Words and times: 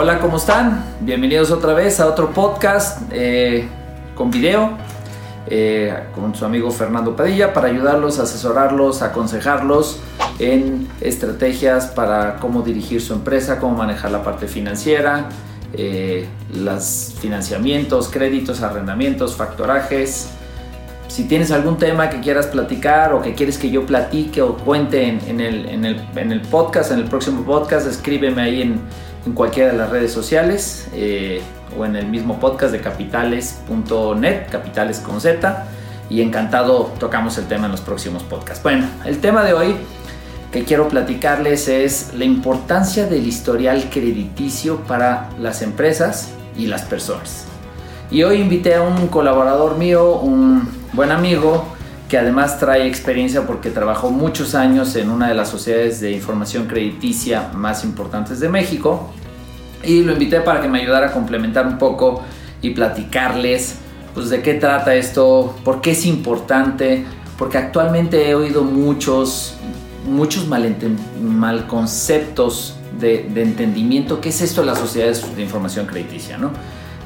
Hola, 0.00 0.20
¿cómo 0.20 0.36
están? 0.36 0.84
Bienvenidos 1.00 1.50
otra 1.50 1.74
vez 1.74 1.98
a 1.98 2.06
otro 2.06 2.30
podcast 2.30 3.02
eh, 3.10 3.66
con 4.14 4.30
video 4.30 4.78
eh, 5.48 5.92
con 6.14 6.36
su 6.36 6.44
amigo 6.44 6.70
Fernando 6.70 7.16
Padilla 7.16 7.52
para 7.52 7.66
ayudarlos, 7.66 8.20
asesorarlos, 8.20 9.02
aconsejarlos 9.02 9.98
en 10.38 10.86
estrategias 11.00 11.86
para 11.86 12.36
cómo 12.36 12.62
dirigir 12.62 13.02
su 13.02 13.12
empresa, 13.12 13.58
cómo 13.58 13.76
manejar 13.76 14.12
la 14.12 14.22
parte 14.22 14.46
financiera, 14.46 15.30
eh, 15.72 16.28
los 16.54 17.16
financiamientos, 17.18 18.06
créditos, 18.06 18.62
arrendamientos, 18.62 19.34
factorajes. 19.34 20.28
Si 21.08 21.24
tienes 21.24 21.50
algún 21.50 21.76
tema 21.76 22.08
que 22.08 22.20
quieras 22.20 22.46
platicar 22.46 23.14
o 23.14 23.20
que 23.20 23.34
quieres 23.34 23.58
que 23.58 23.68
yo 23.68 23.84
platique 23.84 24.42
o 24.42 24.58
cuente 24.58 25.08
en, 25.08 25.40
el, 25.40 26.42
podcast, 26.42 26.92
en 26.92 27.00
el 27.00 27.06
próximo 27.06 27.42
podcast, 27.42 27.88
escríbeme 27.88 28.42
ahí 28.42 28.62
en, 28.62 28.80
cualquiera 29.32 29.72
de 29.72 29.78
las 29.78 29.90
redes 29.90 30.12
sociales 30.12 30.88
eh, 30.92 31.42
o 31.78 31.84
en 31.84 31.96
el 31.96 32.06
mismo 32.06 32.38
podcast 32.40 32.72
de 32.72 32.80
capitales.net, 32.80 34.48
capitales 34.50 35.00
con 35.00 35.20
Z. 35.20 35.66
Y 36.10 36.22
encantado 36.22 36.92
tocamos 36.98 37.36
el 37.36 37.46
tema 37.46 37.66
en 37.66 37.72
los 37.72 37.82
próximos 37.82 38.22
podcasts. 38.22 38.62
Bueno, 38.62 38.86
el 39.04 39.18
tema 39.18 39.44
de 39.44 39.52
hoy 39.52 39.76
que 40.50 40.64
quiero 40.64 40.88
platicarles 40.88 41.68
es 41.68 42.14
la 42.14 42.24
importancia 42.24 43.06
del 43.06 43.26
historial 43.26 43.90
crediticio 43.90 44.78
para 44.84 45.28
las 45.38 45.60
empresas 45.60 46.30
y 46.56 46.66
las 46.66 46.82
personas. 46.82 47.44
Y 48.10 48.22
hoy 48.22 48.40
invité 48.40 48.74
a 48.74 48.82
un 48.82 49.08
colaborador 49.08 49.76
mío, 49.76 50.14
un 50.14 50.66
buen 50.94 51.10
amigo, 51.10 51.66
que 52.08 52.16
además 52.16 52.58
trae 52.58 52.86
experiencia 52.86 53.46
porque 53.46 53.70
trabajó 53.70 54.10
muchos 54.10 54.54
años 54.54 54.96
en 54.96 55.10
una 55.10 55.28
de 55.28 55.34
las 55.34 55.50
sociedades 55.50 56.00
de 56.00 56.12
información 56.12 56.66
crediticia 56.66 57.50
más 57.54 57.84
importantes 57.84 58.40
de 58.40 58.48
México. 58.48 59.12
Y 59.84 60.02
lo 60.02 60.12
invité 60.12 60.40
para 60.40 60.60
que 60.60 60.68
me 60.68 60.80
ayudara 60.80 61.08
a 61.08 61.12
complementar 61.12 61.66
un 61.66 61.78
poco 61.78 62.22
y 62.62 62.70
platicarles 62.70 63.76
pues 64.14 64.30
de 64.30 64.42
qué 64.42 64.54
trata 64.54 64.94
esto, 64.94 65.54
por 65.64 65.80
qué 65.80 65.92
es 65.92 66.04
importante, 66.04 67.04
porque 67.36 67.58
actualmente 67.58 68.28
he 68.28 68.34
oído 68.34 68.64
muchos 68.64 69.58
muchos 70.08 70.48
mal, 70.48 71.66
conceptos 71.66 72.76
de, 72.98 73.26
entendimiento. 73.36 74.20
¿Qué 74.20 74.30
es 74.30 74.40
esto 74.40 74.62
de 74.62 74.68
las 74.68 74.78
sociedades 74.78 75.36
de 75.36 75.42
información 75.42 75.86
crediticia? 75.86 76.38
¿no? 76.38 76.50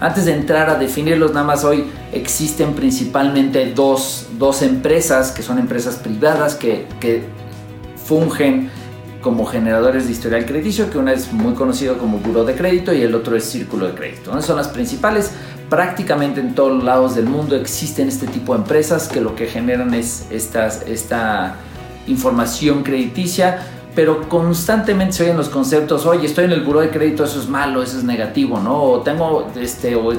Antes 0.01 0.25
de 0.25 0.35
entrar 0.35 0.71
a 0.71 0.77
definirlos, 0.77 1.33
nada 1.33 1.47
más 1.47 1.65
hoy 1.65 1.85
existen 2.13 2.75
principalmente 2.75 3.73
dos, 3.75 4.29
dos 4.39 4.63
empresas 4.63 5.33
que 5.33 5.43
son 5.43 5.59
empresas 5.59 5.97
privadas 5.97 6.55
que, 6.55 6.87
que 7.01 7.25
fungen 8.05 8.71
como 9.23 9.47
generadores 9.47 10.07
de 10.07 10.13
historial 10.13 10.45
crediticio, 10.45 10.91
que 10.91 10.99
una 10.99 11.13
es 11.13 11.33
muy 11.33 11.55
conocido 11.55 11.97
como 11.97 12.19
Buró 12.19 12.45
de 12.45 12.55
Crédito 12.55 12.93
y 12.93 13.03
el 13.03 13.15
otro 13.15 13.37
es 13.37 13.45
Círculo 13.45 13.87
de 13.87 13.95
Crédito. 13.95 14.35
¿no? 14.35 14.43
Son 14.43 14.57
las 14.57 14.69
principales. 14.69 15.31
Prácticamente 15.71 16.41
en 16.41 16.55
todos 16.55 16.85
lados 16.85 17.15
del 17.15 17.25
mundo 17.25 17.57
existen 17.57 18.09
este 18.09 18.27
tipo 18.27 18.53
de 18.53 18.61
empresas 18.61 19.09
que 19.09 19.23
lo 19.23 19.35
que 19.35 19.47
generan 19.47 19.95
es 19.95 20.27
esta 20.31 21.55
información 22.07 22.83
crediticia, 22.83 23.67
pero 23.95 24.29
constantemente 24.29 25.15
se 25.15 25.25
oyen 25.25 25.37
los 25.37 25.49
conceptos, 25.49 26.07
oye, 26.07 26.27
estoy 26.27 26.47
en 26.47 26.53
el 26.53 26.63
buró 26.63 26.81
de 26.81 26.91
crédito, 26.91 27.25
eso 27.25 27.41
es 27.41 27.49
malo, 27.49 27.83
eso 27.83 27.99
es 27.99 28.05
negativo, 28.05 28.59
¿no? 28.59 28.83
O 28.83 29.01
tengo, 29.01 29.51
este, 29.57 29.95
o 29.97 30.13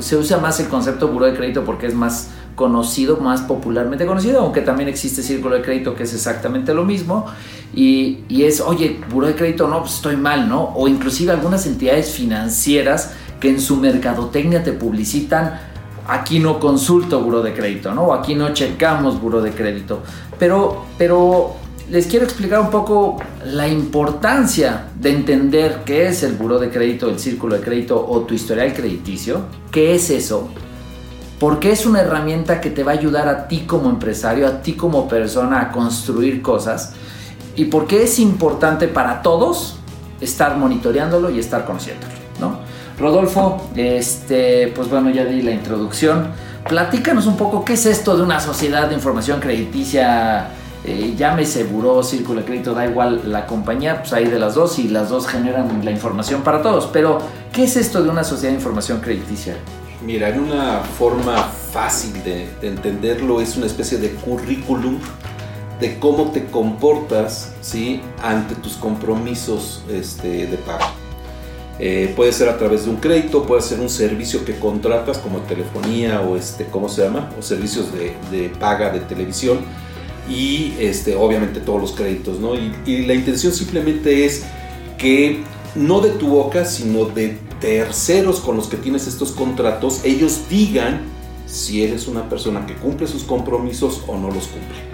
se 0.00 0.16
usa 0.16 0.38
más 0.38 0.60
el 0.60 0.68
concepto 0.68 1.08
buró 1.08 1.26
de 1.26 1.34
crédito 1.34 1.64
porque 1.64 1.86
es 1.86 1.94
más 1.94 2.30
conocido, 2.58 3.18
más 3.18 3.42
popularmente 3.42 4.04
conocido, 4.04 4.40
aunque 4.40 4.60
también 4.60 4.88
existe 4.88 5.22
círculo 5.22 5.54
de 5.54 5.62
crédito 5.62 5.94
que 5.94 6.02
es 6.02 6.12
exactamente 6.12 6.74
lo 6.74 6.84
mismo, 6.84 7.24
y, 7.72 8.24
y 8.28 8.42
es, 8.42 8.60
oye, 8.60 8.98
buró 9.10 9.28
de 9.28 9.36
crédito, 9.36 9.68
no, 9.68 9.80
pues 9.80 9.94
estoy 9.94 10.16
mal, 10.16 10.48
¿no? 10.48 10.74
O 10.74 10.88
inclusive 10.88 11.32
algunas 11.32 11.64
entidades 11.66 12.10
financieras 12.10 13.12
que 13.38 13.48
en 13.48 13.60
su 13.60 13.76
mercadotecnia 13.76 14.64
te 14.64 14.72
publicitan, 14.72 15.60
aquí 16.08 16.40
no 16.40 16.58
consulto 16.58 17.20
buro 17.20 17.42
de 17.42 17.54
crédito, 17.54 17.94
¿no? 17.94 18.12
Aquí 18.12 18.34
no 18.34 18.52
checamos 18.52 19.20
buro 19.20 19.40
de 19.40 19.52
crédito. 19.52 20.02
Pero, 20.36 20.86
pero 20.98 21.54
les 21.90 22.08
quiero 22.08 22.24
explicar 22.24 22.60
un 22.60 22.70
poco 22.70 23.18
la 23.44 23.68
importancia 23.68 24.88
de 25.00 25.10
entender 25.10 25.82
qué 25.86 26.08
es 26.08 26.24
el 26.24 26.32
buro 26.32 26.58
de 26.58 26.70
crédito, 26.70 27.08
el 27.08 27.20
círculo 27.20 27.56
de 27.56 27.62
crédito 27.62 28.04
o 28.04 28.22
tu 28.22 28.34
historial 28.34 28.74
crediticio. 28.74 29.42
¿Qué 29.70 29.94
es 29.94 30.10
eso? 30.10 30.48
Porque 31.38 31.70
es 31.70 31.86
una 31.86 32.00
herramienta 32.00 32.60
que 32.60 32.70
te 32.70 32.82
va 32.82 32.92
a 32.92 32.94
ayudar 32.94 33.28
a 33.28 33.46
ti 33.46 33.60
como 33.60 33.90
empresario, 33.90 34.46
a 34.46 34.60
ti 34.60 34.72
como 34.72 35.06
persona 35.06 35.60
a 35.60 35.70
construir 35.70 36.42
cosas. 36.42 36.94
Y 37.54 37.66
porque 37.66 38.02
es 38.02 38.18
importante 38.18 38.88
para 38.88 39.22
todos 39.22 39.78
estar 40.20 40.56
monitoreándolo 40.56 41.30
y 41.30 41.38
estar 41.38 41.64
conociéndolo, 41.64 42.12
¿no? 42.40 42.58
Rodolfo, 42.98 43.68
este, 43.76 44.72
pues 44.74 44.90
bueno, 44.90 45.10
ya 45.10 45.24
di 45.24 45.42
la 45.42 45.52
introducción. 45.52 46.28
Platícanos 46.68 47.26
un 47.26 47.36
poco 47.36 47.64
qué 47.64 47.74
es 47.74 47.86
esto 47.86 48.16
de 48.16 48.22
una 48.22 48.40
sociedad 48.40 48.88
de 48.88 48.94
información 48.94 49.40
crediticia. 49.40 50.48
Eh, 50.84 51.14
llámese 51.16 51.64
buró, 51.64 52.02
círculo 52.02 52.40
de 52.40 52.46
crédito, 52.46 52.74
da 52.74 52.86
igual 52.86 53.22
la 53.26 53.46
compañía, 53.46 54.00
pues 54.00 54.12
hay 54.12 54.26
de 54.26 54.38
las 54.38 54.54
dos 54.54 54.78
y 54.78 54.88
las 54.88 55.10
dos 55.10 55.26
generan 55.26 55.84
la 55.84 55.90
información 55.90 56.42
para 56.42 56.62
todos. 56.62 56.86
Pero, 56.92 57.18
¿qué 57.52 57.64
es 57.64 57.76
esto 57.76 58.02
de 58.02 58.10
una 58.10 58.24
sociedad 58.24 58.52
de 58.52 58.58
información 58.58 59.00
crediticia? 59.00 59.56
Mira, 60.08 60.30
en 60.30 60.40
una 60.40 60.80
forma 60.80 61.36
fácil 61.70 62.14
de, 62.24 62.48
entenderlo 62.62 63.42
es 63.42 63.58
una 63.58 63.66
especie 63.66 63.98
de 63.98 64.08
currículum 64.12 64.98
de 65.80 65.98
cómo 65.98 66.30
te 66.30 66.46
comportas 66.46 67.52
¿sí? 67.60 68.00
ante 68.22 68.54
tus 68.54 68.76
compromisos 68.76 69.84
este, 69.92 70.46
de 70.46 70.56
pago. 70.56 70.86
Eh, 71.78 72.14
puede 72.16 72.32
ser 72.32 72.48
a 72.48 72.56
través 72.56 72.86
de 72.86 72.90
un 72.90 72.96
crédito, 72.96 73.42
puede 73.42 73.60
ser 73.60 73.80
un 73.80 73.90
servicio 73.90 74.46
que 74.46 74.58
contratas 74.58 75.18
como 75.18 75.40
telefonía 75.40 76.22
o 76.22 76.38
este, 76.38 76.64
¿cómo 76.64 76.88
se 76.88 77.02
llama? 77.02 77.30
O 77.38 77.42
servicios 77.42 77.88
de, 77.92 78.48
paga 78.58 78.88
de 78.88 79.00
televisión 79.00 79.58
y 80.26 80.72
este, 80.80 81.16
obviamente 81.16 81.60
todos 81.60 81.82
los 81.82 81.92
créditos, 81.92 82.40
¿no? 82.40 82.54
Y, 82.54 82.72
y, 82.86 83.04
la 83.04 83.12
intención 83.12 83.52
simplemente 83.52 84.24
es 84.24 84.44
que 84.96 85.42
no 85.74 86.00
de 86.00 86.12
tu 86.12 86.28
boca, 86.28 86.64
sino 86.64 87.04
de 87.04 87.36
terceros 87.60 88.40
con 88.40 88.56
los 88.56 88.68
que 88.68 88.76
tienes 88.76 89.06
estos 89.06 89.32
contratos, 89.32 90.00
ellos 90.04 90.42
digan 90.48 91.02
si 91.46 91.82
eres 91.82 92.06
una 92.06 92.28
persona 92.28 92.66
que 92.66 92.74
cumple 92.74 93.06
sus 93.06 93.22
compromisos 93.22 94.02
o 94.06 94.16
no 94.16 94.28
los 94.28 94.46
cumple. 94.48 94.88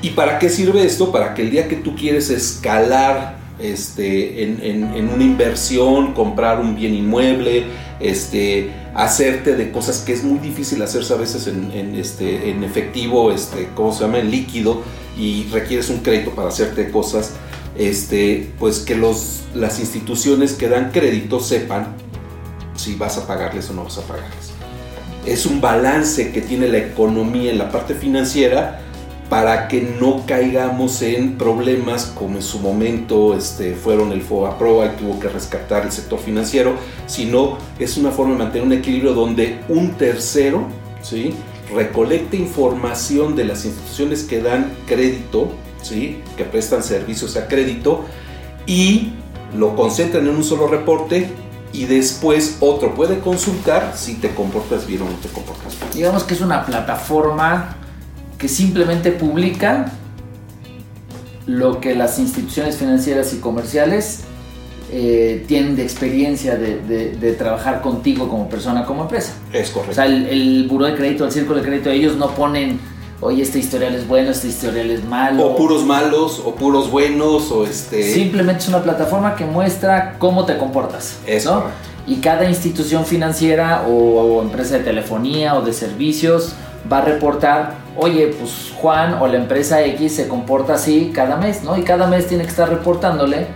¿Y 0.00 0.10
para 0.10 0.38
qué 0.38 0.48
sirve 0.48 0.84
esto? 0.84 1.12
Para 1.12 1.34
que 1.34 1.42
el 1.42 1.50
día 1.50 1.68
que 1.68 1.76
tú 1.76 1.94
quieres 1.94 2.30
escalar 2.30 3.36
este, 3.58 4.44
en, 4.44 5.10
una 5.12 5.24
inversión, 5.24 6.14
comprar 6.14 6.60
un 6.60 6.76
bien 6.76 6.94
inmueble, 6.94 7.64
este, 7.98 8.70
hacerte 8.94 9.56
de 9.56 9.72
cosas 9.72 10.00
que 10.00 10.12
es 10.12 10.22
muy 10.22 10.38
difícil 10.38 10.80
hacerse 10.82 11.12
a 11.14 11.16
veces 11.16 11.48
en, 11.48 11.94
este, 11.96 12.50
en 12.50 12.62
efectivo, 12.62 13.32
este, 13.32 13.68
¿cómo 13.74 13.92
se 13.92 14.04
llama? 14.04 14.20
En 14.20 14.30
líquido 14.30 14.82
y 15.18 15.48
requieres 15.50 15.90
un 15.90 15.98
crédito 15.98 16.30
para 16.30 16.48
hacerte 16.48 16.90
cosas, 16.90 17.34
este, 17.78 18.50
pues 18.58 18.80
que 18.80 18.96
los, 18.96 19.42
las 19.54 19.80
instituciones 19.80 20.52
que 20.52 20.68
dan 20.68 20.90
crédito 20.90 21.40
sepan 21.40 21.94
si 22.74 22.94
vas 22.94 23.16
a 23.18 23.26
pagarles 23.26 23.70
o 23.70 23.74
no 23.74 23.84
vas 23.84 23.98
a 23.98 24.02
pagarles. 24.02 24.52
Es 25.24 25.46
un 25.46 25.60
balance 25.60 26.32
que 26.32 26.40
tiene 26.40 26.68
la 26.68 26.78
economía 26.78 27.50
en 27.50 27.58
la 27.58 27.70
parte 27.70 27.94
financiera 27.94 28.80
para 29.28 29.68
que 29.68 29.82
no 29.82 30.24
caigamos 30.26 31.02
en 31.02 31.36
problemas 31.36 32.06
como 32.06 32.36
en 32.36 32.42
su 32.42 32.60
momento 32.60 33.36
este, 33.36 33.74
fueron 33.74 34.12
el 34.12 34.22
FOBAPRO, 34.22 34.86
y 34.86 34.88
tuvo 34.96 35.20
que 35.20 35.28
rescatar 35.28 35.84
el 35.84 35.92
sector 35.92 36.18
financiero, 36.18 36.76
sino 37.06 37.58
es 37.78 37.98
una 37.98 38.10
forma 38.10 38.32
de 38.32 38.38
mantener 38.38 38.66
un 38.66 38.72
equilibrio 38.72 39.12
donde 39.12 39.60
un 39.68 39.92
tercero 39.92 40.66
¿sí? 41.02 41.34
recolecte 41.74 42.38
información 42.38 43.36
de 43.36 43.44
las 43.44 43.66
instituciones 43.66 44.22
que 44.22 44.40
dan 44.40 44.72
crédito, 44.86 45.50
¿sí? 45.88 46.22
que 46.36 46.44
prestan 46.44 46.82
servicios 46.82 47.36
a 47.36 47.48
crédito, 47.48 48.04
y 48.66 49.12
lo 49.56 49.74
concentran 49.74 50.26
en 50.26 50.36
un 50.36 50.44
solo 50.44 50.68
reporte 50.68 51.30
y 51.72 51.84
después 51.84 52.58
otro 52.60 52.94
puede 52.94 53.18
consultar 53.20 53.94
si 53.96 54.14
te 54.14 54.30
comportas 54.30 54.86
bien 54.86 55.02
o 55.02 55.04
no 55.06 55.16
te 55.16 55.28
comportas 55.28 55.78
bien. 55.78 55.90
Digamos 55.92 56.24
que 56.24 56.34
es 56.34 56.40
una 56.40 56.64
plataforma 56.64 57.76
que 58.38 58.48
simplemente 58.48 59.10
publica 59.10 59.92
lo 61.46 61.80
que 61.80 61.94
las 61.94 62.18
instituciones 62.18 62.76
financieras 62.76 63.32
y 63.32 63.38
comerciales 63.38 64.20
eh, 64.90 65.44
tienen 65.46 65.76
de 65.76 65.82
experiencia 65.82 66.56
de, 66.56 67.36
trabajar 67.38 67.82
contigo 67.82 68.28
como 68.28 68.48
persona, 68.48 68.84
como 68.84 69.02
empresa. 69.02 69.32
Es 69.52 69.70
correcto. 69.70 69.92
O 69.92 69.94
sea, 69.94 70.06
el, 70.06 70.26
el 70.26 70.66
buro 70.68 70.86
de 70.86 70.94
crédito, 70.94 71.24
el 71.24 71.32
círculo 71.32 71.58
de 71.58 71.66
crédito, 71.66 71.90
ellos 71.90 72.16
no 72.16 72.30
ponen, 72.34 72.78
oye, 73.20 73.42
este 73.42 73.58
historial 73.58 73.94
es 73.94 74.06
bueno, 74.06 74.30
este 74.30 74.48
historial 74.48 74.90
es 74.90 75.04
malo. 75.04 75.46
O 75.46 75.56
puros 75.56 75.84
malos, 75.84 76.42
o 76.44 76.54
puros 76.54 76.90
buenos, 76.90 77.50
o 77.50 77.64
este... 77.64 78.02
Simplemente 78.12 78.62
es 78.62 78.68
una 78.68 78.82
plataforma 78.82 79.34
que 79.36 79.44
muestra 79.44 80.16
cómo 80.18 80.44
te 80.44 80.56
comportas. 80.56 81.18
Eso. 81.26 81.64
Y 82.06 82.16
cada 82.16 82.48
institución 82.48 83.04
financiera 83.04 83.84
o 83.88 84.40
empresa 84.42 84.78
de 84.78 84.84
telefonía 84.84 85.56
o 85.56 85.62
de 85.62 85.72
servicios 85.72 86.54
va 86.90 86.98
a 86.98 87.02
reportar, 87.02 87.74
oye, 87.96 88.28
pues 88.38 88.72
Juan 88.76 89.14
o 89.20 89.26
la 89.26 89.36
empresa 89.36 89.82
X 89.84 90.16
se 90.16 90.28
comporta 90.28 90.74
así 90.74 91.10
cada 91.14 91.36
mes, 91.36 91.62
¿no? 91.62 91.76
Y 91.76 91.82
cada 91.82 92.06
mes 92.06 92.26
tiene 92.26 92.44
que 92.44 92.50
estar 92.50 92.68
reportándole 92.68 93.48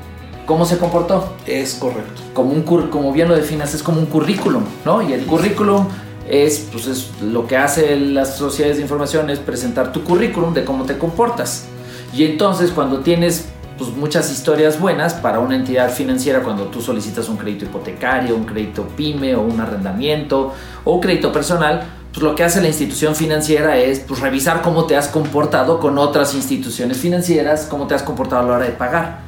¿Cómo 0.47 0.67
se 0.67 0.77
comportó? 0.77 1.33
Es 1.47 1.75
correcto. 1.77 2.21
Como, 2.35 2.53
un, 2.53 2.63
como 2.63 3.13
bien 3.13 3.29
lo 3.29 3.37
definas, 3.37 3.75
es 3.75 3.83
como 3.83 4.01
un 4.01 4.07
currículum, 4.07 4.65
¿no? 4.85 5.01
Y 5.01 5.13
el 5.13 5.25
currículum 5.25 5.87
es, 6.29 6.69
pues 6.71 6.87
es 6.87 7.11
lo 7.21 7.47
que 7.47 7.57
hacen 7.57 8.15
las 8.15 8.37
sociedades 8.37 8.77
de 8.77 8.83
información 8.83 9.31
es 9.31 9.39
presentar 9.39 9.93
tu 9.93 10.05
currículum 10.05 10.55
de 10.55 10.65
cómo 10.65 10.85
te 10.85 10.99
comportas. 10.99 11.67
Y 12.15 12.25
entonces 12.25 12.71
cuando 12.71 13.01
tienes 13.01 13.47
pues, 13.79 13.91
muchas 13.91 14.31
historias 14.31 14.79
buenas 14.79 15.15
para 15.15 15.41
una 15.41 15.57
entidad 15.57 15.91
financiera 15.91 16.43
cuando 16.43 16.65
tú 16.65 16.81
solicitas 16.81 17.29
un 17.29 17.37
crédito 17.37 17.65
hipotecario, 17.65 18.37
un 18.37 18.45
crédito 18.45 18.87
pyme 18.97 19.35
o 19.35 19.43
un 19.43 19.61
arrendamiento 19.61 20.53
o 20.85 20.95
un 20.95 21.01
crédito 21.01 21.33
personal, 21.33 21.83
pues 22.13 22.23
lo 22.23 22.35
que 22.35 22.45
hace 22.45 22.61
la 22.61 22.69
institución 22.69 23.17
financiera 23.17 23.79
es 23.79 24.01
pues, 24.01 24.21
revisar 24.21 24.63
cómo 24.63 24.85
te 24.85 24.97
has 24.97 25.09
comportado 25.09 25.81
con 25.81 25.99
otras 25.99 26.35
instituciones 26.35 26.99
financieras, 26.99 27.67
cómo 27.69 27.87
te 27.87 27.95
has 27.95 28.03
comportado 28.03 28.43
a 28.43 28.47
la 28.47 28.57
hora 28.57 28.65
de 28.67 28.73
pagar. 28.73 29.23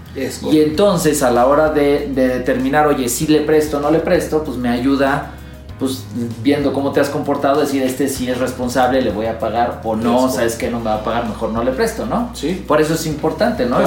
y 0.53 0.61
entonces 0.61 1.23
a 1.25 1.31
la 1.33 1.47
hora 1.47 1.71
de, 1.71 2.11
de 2.15 2.29
determinar, 2.29 2.87
oye, 2.87 3.09
si 3.09 3.27
le 3.27 3.41
presto 3.41 3.79
o 3.79 3.81
no 3.81 3.91
le 3.91 3.99
presto, 3.99 4.45
pues 4.45 4.57
me 4.57 4.69
ayuda 4.69 5.33
pues 5.79 6.05
viendo 6.43 6.73
cómo 6.73 6.93
te 6.93 7.01
has 7.01 7.09
comportado, 7.09 7.61
decir 7.61 7.83
este 7.83 8.09
sí 8.09 8.29
es 8.29 8.39
responsable, 8.39 9.03
le 9.03 9.11
voy 9.11 9.27
a 9.27 9.39
pagar 9.39 9.81
o 9.85 9.97
no, 9.97 10.31
sabes 10.31 10.55
que 10.55 10.71
no 10.71 10.79
me 10.79 10.87
va 10.87 10.97
a 10.97 11.05
pagar, 11.05 11.29
mejor 11.29 11.51
no 11.51 11.65
le 11.65 11.73
presto, 11.73 12.07
¿no? 12.07 12.31
Sí. 12.35 12.65
Por 12.67 12.81
eso 12.81 12.95
es 12.95 13.07
importante, 13.07 13.67
¿no? 13.67 13.79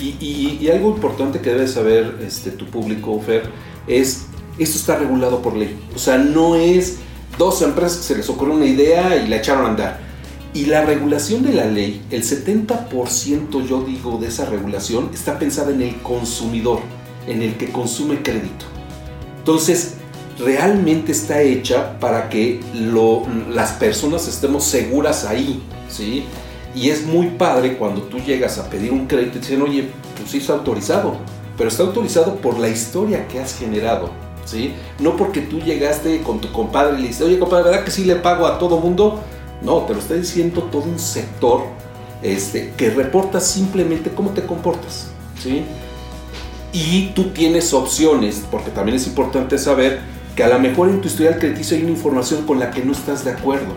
y, 0.00 0.58
y, 0.60 0.70
algo 0.70 0.90
importante 0.90 1.40
que 1.40 1.50
debe 1.50 1.68
saber 1.68 2.18
este, 2.26 2.50
tu 2.50 2.66
público, 2.66 3.20
Fer, 3.20 3.42
es 3.86 4.26
esto 4.58 4.78
está 4.78 4.96
regulado 4.96 5.40
por 5.40 5.56
ley. 5.56 5.78
O 5.94 5.98
sea, 5.98 6.18
no 6.18 6.56
es 6.56 6.98
dos 7.38 7.62
empresas 7.62 7.98
que 7.98 8.04
se 8.04 8.16
les 8.16 8.28
ocurrió 8.28 8.54
una 8.54 8.66
idea 8.66 9.16
y 9.16 9.28
la 9.28 9.36
echaron 9.36 9.66
a 9.66 9.68
andar. 9.68 10.00
Y 10.54 10.66
la 10.66 10.84
regulación 10.84 11.42
de 11.42 11.54
la 11.54 11.64
ley, 11.64 12.02
el 12.10 12.22
70% 12.22 13.66
yo 13.66 13.82
digo 13.82 14.18
de 14.18 14.28
esa 14.28 14.44
regulación 14.44 15.10
está 15.14 15.38
pensada 15.38 15.70
en 15.72 15.80
el 15.80 15.96
consumidor, 16.02 16.80
en 17.26 17.42
el 17.42 17.56
que 17.56 17.72
consume 17.72 18.22
crédito. 18.22 18.66
Entonces, 19.38 19.94
realmente 20.44 21.12
está 21.12 21.40
hecha 21.42 21.98
para 21.98 22.28
que 22.28 22.60
las 23.50 23.72
personas 23.72 24.26
estemos 24.28 24.64
seguras 24.64 25.24
ahí, 25.24 25.62
¿sí? 25.88 26.24
Y 26.74 26.90
es 26.90 27.04
muy 27.06 27.28
padre 27.30 27.76
cuando 27.76 28.02
tú 28.02 28.18
llegas 28.18 28.58
a 28.58 28.68
pedir 28.68 28.92
un 28.92 29.06
crédito 29.06 29.38
y 29.38 29.40
te 29.40 29.48
dicen, 29.48 29.62
oye, 29.62 29.88
pues 30.16 30.30
sí 30.30 30.38
está 30.38 30.54
autorizado, 30.54 31.16
pero 31.56 31.68
está 31.68 31.82
autorizado 31.82 32.36
por 32.36 32.58
la 32.58 32.68
historia 32.68 33.28
que 33.28 33.40
has 33.40 33.58
generado, 33.58 34.10
¿sí? 34.44 34.72
No 34.98 35.16
porque 35.16 35.42
tú 35.42 35.60
llegaste 35.60 36.22
con 36.22 36.40
tu 36.40 36.50
compadre 36.50 36.98
y 36.98 37.02
le 37.02 37.08
dices, 37.08 37.26
oye, 37.26 37.38
compadre, 37.38 37.64
¿verdad 37.70 37.84
que 37.84 37.90
sí 37.90 38.04
le 38.04 38.16
pago 38.16 38.46
a 38.46 38.58
todo 38.58 38.78
mundo? 38.78 39.20
No, 39.60 39.82
te 39.82 39.92
lo 39.92 40.00
está 40.00 40.14
diciendo 40.14 40.62
todo 40.72 40.84
un 40.84 40.98
sector 40.98 41.62
este, 42.22 42.72
que 42.76 42.90
reporta 42.90 43.38
simplemente 43.40 44.10
cómo 44.10 44.30
te 44.30 44.42
comportas, 44.42 45.08
¿sí? 45.40 45.62
Y 46.72 47.08
tú 47.14 47.30
tienes 47.30 47.74
opciones, 47.74 48.42
porque 48.50 48.70
también 48.70 48.96
es 48.96 49.06
importante 49.06 49.58
saber 49.58 50.00
que 50.36 50.44
a 50.44 50.48
lo 50.48 50.58
mejor 50.58 50.88
en 50.88 51.00
tu 51.00 51.08
historial 51.08 51.38
crediticio 51.38 51.76
hay 51.76 51.82
una 51.82 51.92
información 51.92 52.46
con 52.46 52.58
la 52.58 52.70
que 52.70 52.84
no 52.84 52.92
estás 52.92 53.24
de 53.24 53.32
acuerdo. 53.32 53.76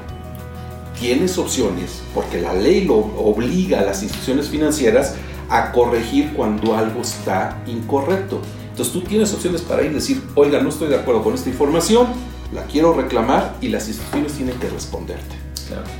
Tienes 1.00 1.38
opciones, 1.38 2.02
porque 2.14 2.40
la 2.40 2.54
ley 2.54 2.86
lo 2.86 2.96
obliga 2.96 3.80
a 3.80 3.84
las 3.84 4.02
instituciones 4.02 4.48
financieras 4.48 5.16
a 5.50 5.72
corregir 5.72 6.34
cuando 6.34 6.76
algo 6.76 7.02
está 7.02 7.62
incorrecto. 7.68 8.42
Entonces 8.70 8.94
tú 8.94 9.02
tienes 9.02 9.34
opciones 9.34 9.62
para 9.62 9.84
ir 9.84 9.92
y 9.92 9.96
decir, 9.96 10.22
oiga, 10.36 10.62
no 10.62 10.70
estoy 10.70 10.90
de 10.90 10.96
acuerdo 10.96 11.24
con 11.24 11.34
esta 11.34 11.50
información, 11.50 12.08
la 12.54 12.64
quiero 12.64 12.94
reclamar 12.94 13.56
y 13.62 13.68
las 13.68 13.88
instituciones 13.88 14.34
tienen 14.34 14.58
que 14.60 14.70
responderte. 14.70 15.36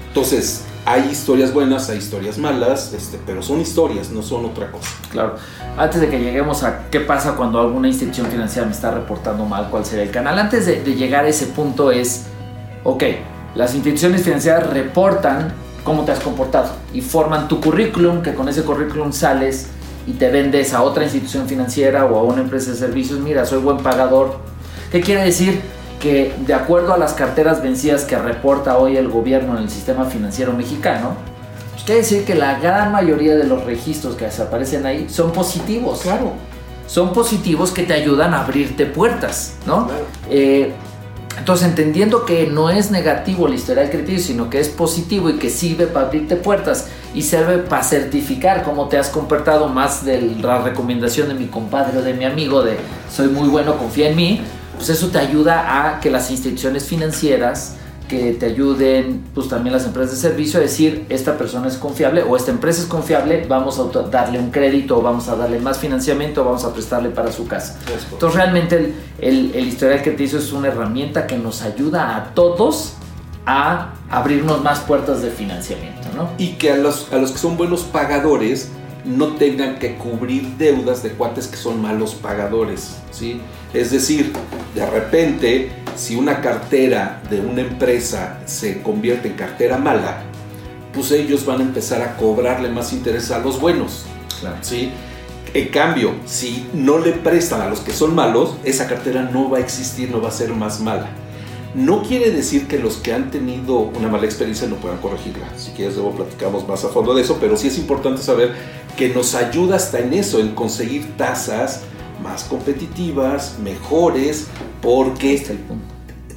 Entonces, 0.08 0.64
hay 0.86 1.10
historias 1.10 1.52
buenas, 1.52 1.90
hay 1.90 1.98
historias 1.98 2.38
malas, 2.38 2.94
este, 2.94 3.20
pero 3.26 3.42
son 3.42 3.60
historias, 3.60 4.12
no 4.12 4.22
son 4.22 4.46
otra 4.46 4.72
cosa. 4.72 4.92
Claro. 5.12 5.36
Antes 5.78 6.00
de 6.00 6.10
que 6.10 6.20
lleguemos 6.20 6.64
a 6.64 6.90
qué 6.92 7.00
pasa 7.00 7.36
cuando 7.36 7.60
alguna 7.60 7.88
institución 7.88 8.28
financiera 8.28 8.68
me 8.68 8.74
está 8.74 8.92
reportando 8.92 9.46
mal, 9.46 9.70
cuál 9.72 9.84
sería 9.84 10.04
el 10.04 10.12
canal, 10.12 10.38
antes 10.38 10.68
de, 10.68 10.84
llegar 10.96 11.26
a 11.26 11.28
ese 11.28 11.48
punto 11.48 11.92
es, 11.92 12.28
ok, 12.84 13.04
las 13.56 13.74
instituciones 13.74 14.22
financieras 14.22 14.70
reportan 14.70 15.54
cómo 15.84 16.04
te 16.04 16.12
has 16.12 16.20
comportado 16.20 16.72
y 16.94 17.02
forman 17.02 17.48
tu 17.48 17.60
currículum, 17.60 18.22
que 18.22 18.36
con 18.36 18.48
ese 18.48 18.62
currículum 18.62 19.12
sales 19.12 19.68
y 20.06 20.14
te 20.14 20.30
vendes 20.30 20.74
a 20.76 20.84
otra 20.84 21.04
institución 21.04 21.48
financiera 21.48 22.06
o 22.06 22.20
a 22.20 22.24
una 22.24 22.42
empresa 22.42 22.72
de 22.72 22.78
servicios, 22.78 23.20
mira, 23.20 23.44
soy 23.46 23.60
buen 23.60 23.78
pagador. 23.78 24.40
¿Qué 24.92 25.02
quiere 25.02 25.24
decir? 25.24 25.62
Que 26.06 26.36
de 26.46 26.54
acuerdo 26.54 26.94
a 26.94 27.00
las 27.00 27.14
carteras 27.14 27.64
vencidas 27.64 28.04
que 28.04 28.16
reporta 28.16 28.78
hoy 28.78 28.96
el 28.96 29.10
gobierno 29.10 29.58
en 29.58 29.64
el 29.64 29.72
sistema 29.72 30.06
financiero 30.06 30.54
mexicano, 30.54 31.16
pues 31.72 31.84
quiere 31.84 32.02
decir 32.02 32.26
que 32.26 32.36
la 32.36 32.60
gran 32.60 32.92
mayoría 32.92 33.36
de 33.36 33.46
los 33.46 33.64
registros 33.64 34.16
que 34.16 34.30
se 34.30 34.44
aparecen 34.44 34.86
ahí 34.86 35.08
son 35.10 35.32
positivos. 35.32 36.02
Claro. 36.02 36.34
Son 36.86 37.12
positivos 37.12 37.72
que 37.72 37.82
te 37.82 37.96
ayudan 37.96 38.36
a 38.36 38.44
abrirte 38.44 38.86
puertas, 38.86 39.56
¿no? 39.66 39.90
Eh, 40.30 40.74
entonces, 41.40 41.68
entendiendo 41.68 42.24
que 42.24 42.46
no 42.46 42.70
es 42.70 42.92
negativo 42.92 43.48
el 43.48 43.56
historial 43.56 43.90
crediticio, 43.90 44.28
sino 44.28 44.48
que 44.52 44.60
es 44.60 44.70
positivo 44.70 45.32
y 45.32 45.40
que 45.40 45.50
sirve 45.50 45.88
para 45.88 46.06
abrirte 46.06 46.36
puertas 46.36 46.88
y 47.16 47.24
sirve 47.24 47.58
para 47.58 47.82
certificar 47.82 48.62
cómo 48.62 48.90
te 48.90 49.00
has 49.00 49.10
comportado 49.10 49.70
más 49.70 50.06
de 50.06 50.22
la 50.40 50.60
recomendación 50.60 51.30
de 51.30 51.34
mi 51.34 51.48
compadre 51.48 51.98
o 51.98 52.04
de 52.04 52.14
mi 52.14 52.26
amigo 52.26 52.62
de 52.62 52.78
soy 53.12 53.30
muy 53.30 53.50
bueno, 53.50 53.76
confía 53.80 54.10
en 54.10 54.16
mí, 54.16 54.42
pues 54.76 54.90
eso 54.90 55.08
te 55.08 55.18
ayuda 55.18 55.88
a 55.88 56.00
que 56.00 56.10
las 56.10 56.32
instituciones 56.32 56.86
financieras 56.86 57.76
que 58.08 58.34
te 58.34 58.46
ayuden, 58.46 59.24
pues 59.34 59.50
también 59.50 59.74
las 59.74 59.86
empresas 59.86 60.12
de 60.12 60.30
servicio 60.30 60.60
a 60.60 60.64
decir, 60.64 61.06
esta 61.10 61.38
persona 61.38 61.68
es 61.68 61.76
confiable 61.78 62.22
o 62.22 62.36
esta 62.36 62.52
empresa 62.52 62.82
es 62.82 62.88
confiable, 62.88 63.46
vamos 63.48 63.80
a 63.80 64.00
darle 64.10 64.40
un 64.40 64.52
crédito, 64.52 65.02
vamos 65.02 65.28
a 65.28 65.36
darle 65.36 65.60
más 65.60 65.80
financiamiento, 65.80 66.44
vamos 66.44 66.64
a 66.66 66.74
prestarle 66.74 67.10
para 67.10 67.32
su 67.32 67.48
casa. 67.48 67.80
Entonces 68.12 68.36
realmente 68.36 68.94
el, 69.20 69.52
el, 69.56 69.68
historial 69.68 70.04
crediticio 70.04 70.38
es 70.38 70.52
una 70.52 70.68
herramienta 70.68 71.26
que 71.26 71.38
nos 71.38 71.64
ayuda 71.64 72.16
a 72.16 72.34
todos 72.36 72.94
a 73.48 73.94
abrirnos 74.10 74.64
más 74.64 74.80
puertas 74.82 75.22
de 75.22 75.32
financiamiento. 75.32 76.08
¿no? 76.16 76.30
Y 76.38 76.54
que 76.54 76.72
a 76.72 76.78
los, 76.78 77.12
a 77.12 77.18
los 77.18 77.32
que 77.32 77.38
son 77.38 77.58
buenos 77.58 77.84
pagadores 77.84 78.70
no 79.06 79.36
tengan 79.36 79.78
que 79.78 79.96
cubrir 79.96 80.58
deudas 80.58 81.04
de 81.04 81.12
cuates 81.12 81.48
que 81.48 81.58
son 81.58 81.82
malos 81.82 82.16
pagadores. 82.16 82.98
¿sí? 83.12 83.42
Es 83.74 83.92
decir, 83.92 84.34
de 84.74 84.86
repente, 84.86 85.72
si 85.96 86.16
una 86.16 86.42
cartera 86.42 87.22
de 87.30 87.40
una 87.40 87.62
empresa 87.62 88.40
se 88.46 88.82
convierte 88.82 89.30
en 89.30 89.36
cartera 89.36 89.78
mala, 89.78 90.24
pues 90.94 91.12
ellos 91.12 91.46
van 91.46 91.60
a 91.60 91.64
empezar 91.64 92.02
a 92.02 92.16
cobrarle 92.18 92.70
más 92.70 92.94
interés 92.94 93.32
a 93.32 93.40
los 93.40 93.60
buenos. 93.60 94.06
¿sí? 94.62 94.92
En 95.54 95.70
cambio, 95.70 96.16
si 96.26 96.68
no 96.74 96.98
le 96.98 97.14
prestan 97.14 97.62
a 97.62 97.70
los 97.70 97.80
que 97.80 97.94
son 97.94 98.16
malos, 98.16 98.58
esa 98.64 98.88
cartera 98.88 99.22
no 99.22 99.50
va 99.50 99.58
a 99.60 99.62
existir, 99.62 100.10
no 100.10 100.22
va 100.22 100.30
a 100.30 100.32
ser 100.32 100.54
más 100.54 100.82
mala. 100.82 101.08
No 101.76 102.04
quiere 102.04 102.32
decir 102.32 102.68
que 102.68 102.80
los 102.80 102.96
que 102.98 103.12
han 103.12 103.32
tenido 103.32 103.80
una 103.80 104.08
mala 104.08 104.24
experiencia 104.26 104.66
no 104.66 104.78
puedan 104.78 105.00
corregirla. 105.00 105.46
Si 105.58 105.72
quieres, 105.72 105.96
luego 105.96 106.12
platicamos 106.12 106.66
más 106.66 106.86
a 106.86 106.88
fondo 106.88 107.14
de 107.14 107.22
eso, 107.22 107.38
pero 107.42 107.58
sí 107.58 107.68
es 107.68 107.78
importante 107.78 108.22
saber 108.22 108.54
que 108.96 109.10
nos 109.10 109.36
ayuda 109.36 109.76
hasta 109.76 110.00
en 110.00 110.14
eso, 110.14 110.40
en 110.40 110.56
conseguir 110.56 111.18
tasas 111.18 111.82
más 112.24 112.46
competitivas, 112.46 113.58
mejores, 113.62 114.48
porque 114.82 115.44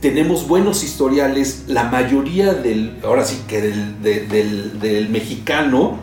tenemos 0.01 0.49
buenos 0.49 0.83
historiales. 0.83 1.67
La 1.69 1.85
mayoría 1.85 2.53
del, 2.55 2.99
ahora 3.05 3.25
sí 3.25 3.41
que 3.47 3.61
del, 3.61 4.03
del, 4.81 5.09
mexicano 5.09 6.01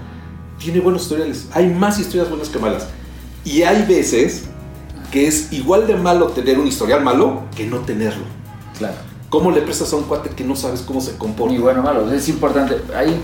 tiene 0.59 0.79
buenos 0.79 1.03
historiales. 1.03 1.49
Hay 1.51 1.67
más 1.67 1.99
historias 1.99 2.29
buenas 2.29 2.47
que 2.47 2.59
malas. 2.59 2.87
Y 3.43 3.63
hay 3.63 3.83
veces 3.85 4.45
que 5.11 5.27
es 5.27 5.51
igual 5.51 5.87
de 5.87 5.95
malo 5.97 6.27
tener 6.27 6.57
un 6.57 6.67
historial 6.67 7.03
malo 7.03 7.43
que 7.53 7.65
no 7.65 7.79
tenerlo. 7.79 8.23
Claro. 8.77 9.14
¿Cómo 9.29 9.51
le 9.51 9.62
prestas 9.62 9.91
a 9.91 9.96
un 9.96 10.03
cuate 10.03 10.29
que 10.29 10.44
no 10.44 10.55
sabes 10.55 10.82
cómo 10.82 11.01
se 11.01 11.17
comporta? 11.17 11.53
Y 11.53 11.58
bueno, 11.58 11.82
malo, 11.82 12.12
es 12.12 12.29
importante. 12.29 12.77
Ahí 12.96 13.20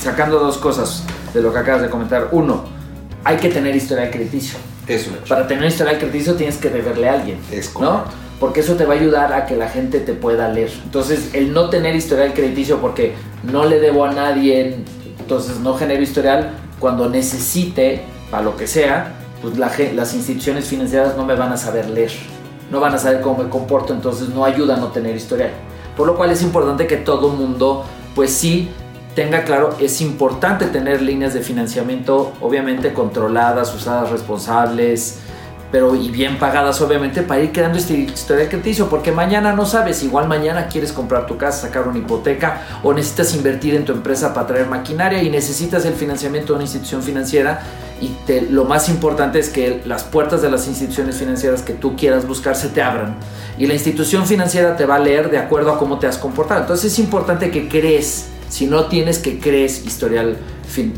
sacando 0.00 0.38
dos 0.38 0.58
cosas 0.58 1.02
de 1.32 1.40
lo 1.40 1.52
que 1.52 1.58
acabas 1.58 1.82
de 1.82 1.90
comentar. 1.90 2.28
Uno, 2.32 2.64
hay 3.24 3.38
que 3.38 3.48
tener 3.48 3.74
historial 3.74 4.10
crediticio. 4.10 4.58
Eso. 4.86 5.10
Para 5.28 5.48
tener 5.48 5.64
historial 5.64 5.98
crediticio 5.98 6.34
tienes 6.34 6.58
que 6.58 6.70
deberle 6.70 7.08
a 7.08 7.14
alguien. 7.14 7.38
Es 7.50 7.74
¿no? 7.78 8.04
Porque 8.38 8.60
eso 8.60 8.74
te 8.74 8.84
va 8.84 8.94
a 8.94 8.96
ayudar 8.98 9.32
a 9.32 9.46
que 9.46 9.56
la 9.56 9.68
gente 9.68 9.98
te 9.98 10.12
pueda 10.12 10.48
leer. 10.48 10.70
Entonces, 10.84 11.30
el 11.32 11.52
no 11.52 11.70
tener 11.70 11.96
historial 11.96 12.34
crediticio 12.34 12.78
porque 12.80 13.14
no 13.42 13.64
le 13.64 13.80
debo 13.80 14.04
a 14.04 14.12
nadie, 14.12 14.76
entonces 15.18 15.58
no 15.58 15.74
genero 15.74 16.02
historial, 16.02 16.50
cuando 16.78 17.08
necesite, 17.08 18.02
para 18.30 18.44
lo 18.44 18.56
que 18.56 18.66
sea, 18.66 19.14
pues 19.40 19.56
las 19.58 20.14
instituciones 20.14 20.66
financieras 20.66 21.16
no 21.16 21.24
me 21.24 21.34
van 21.34 21.52
a 21.52 21.56
saber 21.56 21.88
leer. 21.88 22.12
No 22.70 22.80
van 22.80 22.94
a 22.94 22.98
saber 22.98 23.20
cómo 23.20 23.42
me 23.42 23.48
comporto, 23.48 23.92
entonces 23.92 24.28
no 24.28 24.44
ayuda 24.44 24.76
a 24.76 24.78
no 24.78 24.88
tener 24.88 25.14
historial. 25.14 25.50
Por 25.96 26.06
lo 26.06 26.16
cual 26.16 26.30
es 26.30 26.42
importante 26.42 26.86
que 26.86 26.96
todo 26.96 27.30
mundo, 27.30 27.84
pues 28.14 28.32
sí, 28.32 28.70
tenga 29.14 29.44
claro, 29.44 29.74
es 29.80 30.00
importante 30.00 30.66
tener 30.66 31.00
líneas 31.00 31.32
de 31.32 31.40
financiamiento 31.40 32.32
obviamente 32.40 32.92
controladas, 32.92 33.74
usadas 33.74 34.10
responsables, 34.10 35.20
pero 35.70 35.94
y 35.94 36.10
bien 36.10 36.38
pagadas 36.38 36.80
obviamente 36.80 37.22
para 37.22 37.42
ir 37.42 37.52
creando 37.52 37.78
este 37.78 37.94
historial 37.94 38.48
crediticio, 38.48 38.88
porque 38.88 39.12
mañana 39.12 39.52
no 39.52 39.66
sabes, 39.66 40.02
igual 40.02 40.28
mañana 40.28 40.68
quieres 40.68 40.92
comprar 40.92 41.26
tu 41.26 41.36
casa, 41.36 41.66
sacar 41.66 41.88
una 41.88 41.98
hipoteca 41.98 42.62
o 42.82 42.92
necesitas 42.92 43.34
invertir 43.34 43.74
en 43.74 43.84
tu 43.84 43.92
empresa 43.92 44.32
para 44.32 44.46
traer 44.46 44.66
maquinaria 44.66 45.22
y 45.22 45.30
necesitas 45.30 45.84
el 45.84 45.94
financiamiento 45.94 46.52
de 46.52 46.54
una 46.54 46.64
institución 46.64 47.02
financiera 47.02 47.62
y 48.00 48.14
lo 48.50 48.64
más 48.64 48.88
importante 48.90 49.38
es 49.38 49.48
que 49.48 49.82
las 49.86 50.04
puertas 50.04 50.42
de 50.42 50.50
las 50.50 50.66
instituciones 50.68 51.16
financieras 51.16 51.62
que 51.62 51.72
tú 51.72 51.96
quieras 51.96 52.26
buscar 52.26 52.54
se 52.54 52.68
te 52.68 52.82
abran 52.82 53.16
y 53.58 53.66
la 53.66 53.72
institución 53.72 54.26
financiera 54.26 54.76
te 54.76 54.84
va 54.84 54.96
a 54.96 54.98
leer 54.98 55.30
de 55.30 55.38
acuerdo 55.38 55.72
a 55.72 55.78
cómo 55.78 55.98
te 55.98 56.06
has 56.06 56.18
comportado. 56.18 56.60
Entonces 56.60 56.92
es 56.92 56.98
importante 56.98 57.50
que 57.50 57.68
crees, 57.68 58.26
si 58.48 58.66
no 58.66 58.86
tienes 58.86 59.18
que 59.18 59.38
crees 59.38 59.84
historial 59.84 60.36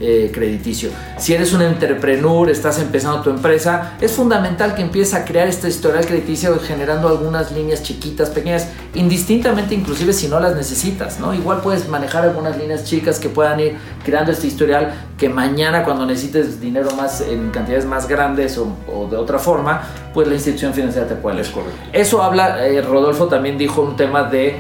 eh, 0.01 0.33
crediticio. 0.35 0.91
Si 1.19 1.35
eres 1.35 1.53
un 1.53 1.63
entrepreneur, 1.63 2.51
estás 2.51 2.81
empezando 2.81 3.21
tu 3.23 3.31
empresa, 3.31 3.93
es 4.01 4.11
fundamental 4.11 4.75
que 4.75 4.83
empieces 4.83 5.15
a 5.15 5.25
crear 5.25 5.47
este 5.47 5.69
historial 5.69 6.05
crediticio 6.05 6.59
generando 6.59 7.07
algunas 7.07 7.53
líneas 7.53 7.85
chiquitas, 7.85 8.31
pequeñas, 8.31 8.69
indistintamente 8.95 9.77
inclusive 9.77 10.13
si 10.15 10.27
no 10.27 10.41
las 10.41 10.57
necesitas, 10.57 11.21
¿no? 11.21 11.33
Igual 11.33 11.61
puedes 11.61 11.89
manejar 11.89 12.25
algunas 12.25 12.57
líneas 12.59 12.85
chicas 12.85 13.21
que 13.21 13.29
puedan 13.29 13.61
ir 13.61 13.77
creando 14.05 14.33
este 14.33 14.49
historial 14.49 14.95
que 15.17 15.29
mañana 15.29 15.85
cuando 15.85 16.07
necesites 16.07 16.61
dinero 16.61 16.91
más 16.97 17.21
en 17.21 17.51
cantidades 17.51 17.85
más 17.85 18.09
grandes 18.09 18.59
o, 18.59 19.09
de 19.09 19.17
otra 19.17 19.39
forma, 19.39 19.83
pues 20.13 20.27
la 20.27 20.35
institución 20.35 20.75
financiera 20.75 21.07
te 21.07 21.15
puede. 21.15 21.43
Es 21.43 21.51
correcto. 21.51 21.79
Eso 21.93 22.23
habla, 22.23 22.67
eh, 22.67 22.81
Rodolfo 22.81 23.27
también 23.29 23.59
dijo 23.59 23.83
un 23.83 23.97
tema 23.97 24.25
de 24.25 24.57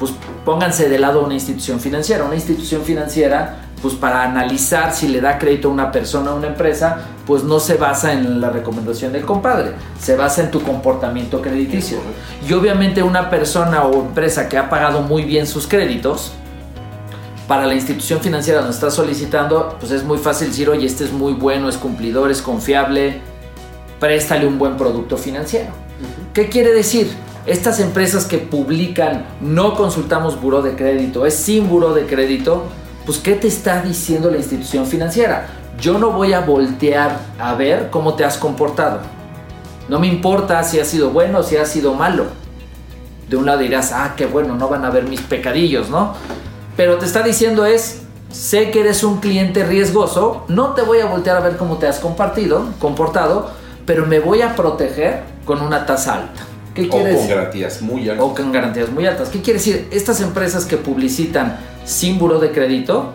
pues 0.00 0.12
pónganse 0.44 0.88
de 0.88 0.98
lado 0.98 1.22
una 1.22 1.34
institución 1.34 1.78
financiera. 1.78 2.24
Una 2.24 2.34
institución 2.34 2.82
financiera 2.82 3.66
pues 3.82 3.94
para 3.94 4.22
analizar 4.22 4.92
si 4.92 5.08
le 5.08 5.20
da 5.20 5.38
crédito 5.38 5.68
a 5.68 5.70
una 5.70 5.92
persona 5.92 6.32
o 6.32 6.36
una 6.36 6.48
empresa, 6.48 6.98
pues 7.26 7.44
no 7.44 7.60
se 7.60 7.74
basa 7.74 8.12
en 8.12 8.40
la 8.40 8.50
recomendación 8.50 9.12
del 9.12 9.24
compadre, 9.24 9.72
se 9.98 10.16
basa 10.16 10.42
en 10.42 10.50
tu 10.50 10.62
comportamiento 10.62 11.40
crediticio. 11.40 11.98
Y 12.46 12.52
obviamente 12.52 13.02
una 13.02 13.30
persona 13.30 13.84
o 13.84 14.02
empresa 14.02 14.48
que 14.48 14.58
ha 14.58 14.68
pagado 14.68 15.00
muy 15.00 15.22
bien 15.22 15.46
sus 15.46 15.66
créditos, 15.66 16.32
para 17.48 17.66
la 17.66 17.74
institución 17.74 18.20
financiera 18.20 18.60
donde 18.60 18.74
está 18.74 18.92
solicitando, 18.92 19.76
pues 19.80 19.90
es 19.90 20.04
muy 20.04 20.18
fácil 20.18 20.48
decir, 20.48 20.70
oye, 20.70 20.86
este 20.86 21.02
es 21.02 21.10
muy 21.10 21.32
bueno, 21.32 21.68
es 21.68 21.76
cumplidor, 21.78 22.30
es 22.30 22.42
confiable, 22.42 23.20
préstale 23.98 24.46
un 24.46 24.56
buen 24.56 24.76
producto 24.76 25.16
financiero. 25.16 25.72
¿Qué 26.32 26.48
quiere 26.48 26.72
decir? 26.72 27.08
Estas 27.46 27.80
empresas 27.80 28.26
que 28.26 28.36
publican 28.36 29.24
no 29.40 29.74
consultamos 29.74 30.40
buró 30.40 30.60
de 30.60 30.76
crédito, 30.76 31.24
es 31.24 31.34
sin 31.34 31.68
buró 31.68 31.94
de 31.94 32.04
crédito, 32.04 32.64
pues 33.06 33.18
¿qué 33.18 33.34
te 33.34 33.48
está 33.48 33.80
diciendo 33.80 34.30
la 34.30 34.36
institución 34.36 34.86
financiera? 34.86 35.48
Yo 35.80 35.98
no 35.98 36.12
voy 36.12 36.34
a 36.34 36.40
voltear 36.40 37.18
a 37.38 37.54
ver 37.54 37.88
cómo 37.90 38.12
te 38.14 38.24
has 38.24 38.36
comportado. 38.36 39.00
No 39.88 39.98
me 39.98 40.06
importa 40.06 40.62
si 40.64 40.78
ha 40.80 40.84
sido 40.84 41.10
bueno 41.10 41.38
o 41.38 41.42
si 41.42 41.56
ha 41.56 41.64
sido 41.64 41.94
malo. 41.94 42.26
De 43.28 43.36
un 43.36 43.46
lado 43.46 43.60
dirás, 43.60 43.90
ah, 43.92 44.12
qué 44.16 44.26
bueno, 44.26 44.54
no 44.56 44.68
van 44.68 44.84
a 44.84 44.90
ver 44.90 45.04
mis 45.04 45.22
pecadillos, 45.22 45.88
¿no? 45.88 46.12
Pero 46.76 46.98
te 46.98 47.06
está 47.06 47.22
diciendo 47.22 47.64
es, 47.64 48.02
sé 48.30 48.70
que 48.70 48.80
eres 48.80 49.02
un 49.02 49.18
cliente 49.18 49.64
riesgoso, 49.64 50.44
no 50.48 50.74
te 50.74 50.82
voy 50.82 50.98
a 50.98 51.06
voltear 51.06 51.38
a 51.38 51.40
ver 51.40 51.56
cómo 51.56 51.78
te 51.78 51.86
has 51.86 52.00
compartido, 52.00 52.66
comportado, 52.78 53.50
pero 53.86 54.04
me 54.04 54.20
voy 54.20 54.42
a 54.42 54.54
proteger 54.54 55.22
con 55.46 55.62
una 55.62 55.86
tasa 55.86 56.16
alta. 56.16 56.49
¿Qué 56.74 56.86
o 56.86 56.88
con 56.88 57.28
garantías 57.28 57.82
muy 57.82 58.08
altas. 58.08 58.26
O 58.26 58.34
con 58.34 58.52
garantías 58.52 58.90
muy 58.90 59.06
altas. 59.06 59.28
¿Qué 59.28 59.40
quiere 59.40 59.58
decir? 59.58 59.88
Estas 59.90 60.20
empresas 60.20 60.64
que 60.64 60.76
publicitan 60.76 61.58
sin 61.84 62.18
buro 62.18 62.38
de 62.38 62.52
crédito, 62.52 63.12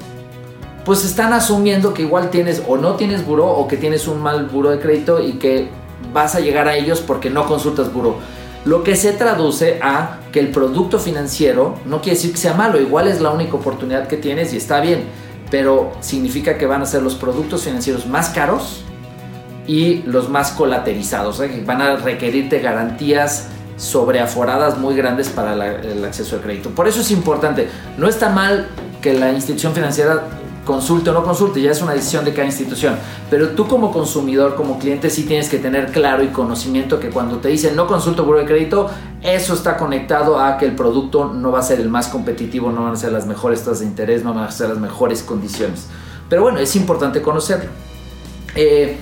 pues 0.83 1.05
están 1.05 1.33
asumiendo 1.33 1.93
que 1.93 2.01
igual 2.01 2.29
tienes 2.29 2.61
o 2.67 2.77
no 2.77 2.95
tienes 2.95 3.25
buro 3.25 3.47
o 3.47 3.67
que 3.67 3.77
tienes 3.77 4.07
un 4.07 4.21
mal 4.21 4.47
buro 4.47 4.71
de 4.71 4.79
crédito 4.79 5.23
y 5.23 5.33
que 5.33 5.69
vas 6.13 6.35
a 6.35 6.39
llegar 6.39 6.67
a 6.67 6.75
ellos 6.75 7.01
porque 7.01 7.29
no 7.29 7.45
consultas 7.47 7.93
buro. 7.93 8.17
Lo 8.65 8.83
que 8.83 8.95
se 8.95 9.13
traduce 9.13 9.79
a 9.81 10.19
que 10.31 10.39
el 10.39 10.49
producto 10.49 10.99
financiero 10.99 11.75
no 11.85 12.01
quiere 12.01 12.17
decir 12.17 12.31
que 12.31 12.37
sea 12.37 12.55
malo, 12.55 12.81
igual 12.81 13.07
es 13.07 13.21
la 13.21 13.31
única 13.31 13.53
oportunidad 13.53 14.07
que 14.07 14.17
tienes 14.17 14.53
y 14.53 14.57
está 14.57 14.81
bien, 14.81 15.03
pero 15.51 15.91
significa 16.01 16.57
que 16.57 16.65
van 16.65 16.81
a 16.81 16.85
ser 16.85 17.03
los 17.03 17.15
productos 17.15 17.63
financieros 17.63 18.07
más 18.07 18.29
caros 18.29 18.83
y 19.67 20.03
los 20.03 20.29
más 20.29 20.51
colaterizados, 20.51 21.39
¿eh? 21.41 21.63
van 21.65 21.81
a 21.81 21.95
requerirte 21.95 22.59
garantías 22.59 23.49
sobreaforadas 23.77 24.77
muy 24.77 24.95
grandes 24.95 25.29
para 25.29 25.53
el 25.53 26.03
acceso 26.05 26.37
al 26.37 26.41
crédito. 26.41 26.69
Por 26.69 26.87
eso 26.87 27.01
es 27.01 27.11
importante, 27.11 27.67
no 27.97 28.07
está 28.07 28.29
mal 28.29 28.67
que 29.01 29.13
la 29.13 29.31
institución 29.31 29.73
financiera 29.73 30.23
consulte 30.65 31.11
o 31.11 31.13
no 31.13 31.23
consulte, 31.23 31.61
ya 31.61 31.71
es 31.71 31.81
una 31.81 31.93
decisión 31.93 32.25
de 32.25 32.33
cada 32.33 32.47
institución, 32.47 32.95
pero 33.29 33.49
tú 33.49 33.67
como 33.67 33.91
consumidor, 33.91 34.55
como 34.55 34.79
cliente, 34.79 35.09
sí 35.09 35.23
tienes 35.23 35.47
que 35.47 35.59
tener 35.59 35.91
claro 35.91 36.23
y 36.23 36.27
conocimiento 36.27 36.99
que 36.99 37.09
cuando 37.09 37.37
te 37.37 37.49
dicen 37.49 37.75
no 37.75 37.85
consulto 37.85 38.25
buro 38.25 38.39
de 38.39 38.45
crédito, 38.45 38.89
eso 39.21 39.53
está 39.53 39.77
conectado 39.77 40.39
a 40.39 40.57
que 40.57 40.65
el 40.65 40.75
producto 40.75 41.25
no 41.33 41.51
va 41.51 41.59
a 41.59 41.63
ser 41.63 41.79
el 41.79 41.89
más 41.89 42.07
competitivo, 42.07 42.71
no 42.71 42.83
van 42.83 42.93
a 42.93 42.97
ser 42.97 43.11
las 43.11 43.27
mejores 43.27 43.59
tasas 43.59 43.79
de 43.79 43.85
interés, 43.85 44.23
no 44.23 44.33
van 44.33 44.45
a 44.45 44.51
ser 44.51 44.69
las 44.69 44.79
mejores 44.79 45.21
condiciones. 45.21 45.87
Pero 46.29 46.41
bueno, 46.41 46.59
es 46.59 46.75
importante 46.75 47.21
conocerlo. 47.21 47.69
Eh, 48.55 48.97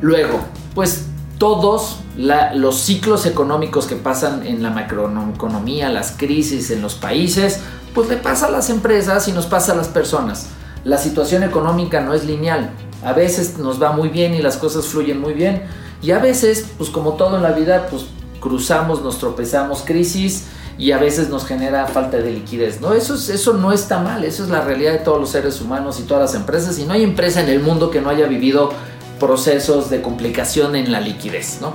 luego, 0.00 0.40
pues 0.74 1.06
todos 1.38 2.00
los 2.16 2.80
ciclos 2.80 3.26
económicos 3.26 3.86
que 3.86 3.96
pasan 3.96 4.44
en 4.46 4.62
la 4.62 4.70
macroeconomía, 4.70 5.88
las 5.88 6.12
crisis 6.12 6.70
en 6.70 6.82
los 6.82 6.94
países, 6.94 7.60
pues 7.94 8.08
le 8.08 8.16
pasa 8.16 8.46
a 8.46 8.50
las 8.50 8.70
empresas 8.70 9.28
y 9.28 9.32
nos 9.32 9.46
pasa 9.46 9.72
a 9.72 9.76
las 9.76 9.88
personas. 9.88 10.48
La 10.84 10.98
situación 10.98 11.42
económica 11.42 12.00
no 12.00 12.14
es 12.14 12.24
lineal. 12.24 12.70
A 13.04 13.12
veces 13.12 13.58
nos 13.58 13.80
va 13.80 13.92
muy 13.92 14.08
bien 14.08 14.34
y 14.34 14.42
las 14.42 14.56
cosas 14.56 14.86
fluyen 14.86 15.20
muy 15.20 15.32
bien. 15.32 15.62
Y 16.02 16.10
a 16.10 16.18
veces, 16.18 16.66
pues 16.76 16.90
como 16.90 17.14
todo 17.14 17.36
en 17.36 17.42
la 17.42 17.52
vida, 17.52 17.86
pues 17.90 18.06
cruzamos, 18.40 19.02
nos 19.02 19.18
tropezamos 19.18 19.82
crisis 19.82 20.46
y 20.78 20.92
a 20.92 20.98
veces 20.98 21.28
nos 21.28 21.44
genera 21.44 21.86
falta 21.86 22.18
de 22.18 22.30
liquidez. 22.30 22.80
¿no? 22.80 22.94
Eso, 22.94 23.14
eso 23.14 23.54
no 23.54 23.72
está 23.72 24.00
mal, 24.00 24.24
eso 24.24 24.44
es 24.44 24.48
la 24.48 24.60
realidad 24.60 24.92
de 24.92 24.98
todos 24.98 25.20
los 25.20 25.30
seres 25.30 25.60
humanos 25.60 25.98
y 26.00 26.04
todas 26.04 26.32
las 26.32 26.40
empresas. 26.40 26.78
Y 26.78 26.84
no 26.84 26.94
hay 26.94 27.02
empresa 27.02 27.40
en 27.40 27.48
el 27.48 27.60
mundo 27.60 27.90
que 27.90 28.00
no 28.00 28.10
haya 28.10 28.26
vivido 28.26 28.70
procesos 29.18 29.90
de 29.90 30.02
complicación 30.02 30.76
en 30.76 30.92
la 30.92 31.00
liquidez, 31.00 31.58
¿no? 31.60 31.74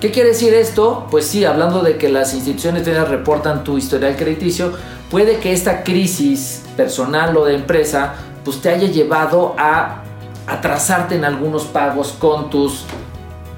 ¿Qué 0.00 0.10
quiere 0.10 0.30
decir 0.30 0.52
esto? 0.52 1.06
Pues 1.10 1.26
sí, 1.26 1.44
hablando 1.44 1.80
de 1.80 1.96
que 1.96 2.08
las 2.08 2.34
instituciones 2.34 2.82
financieras 2.82 3.10
reportan 3.10 3.62
tu 3.62 3.78
historial 3.78 4.16
crediticio, 4.16 4.72
puede 5.10 5.38
que 5.38 5.52
esta 5.52 5.84
crisis 5.84 6.62
personal 6.76 7.36
o 7.36 7.44
de 7.44 7.54
empresa 7.54 8.14
pues 8.44 8.60
te 8.60 8.70
haya 8.70 8.88
llevado 8.88 9.54
a 9.58 10.02
atrasarte 10.46 11.14
en 11.14 11.24
algunos 11.24 11.64
pagos 11.66 12.16
con 12.18 12.50
tus 12.50 12.84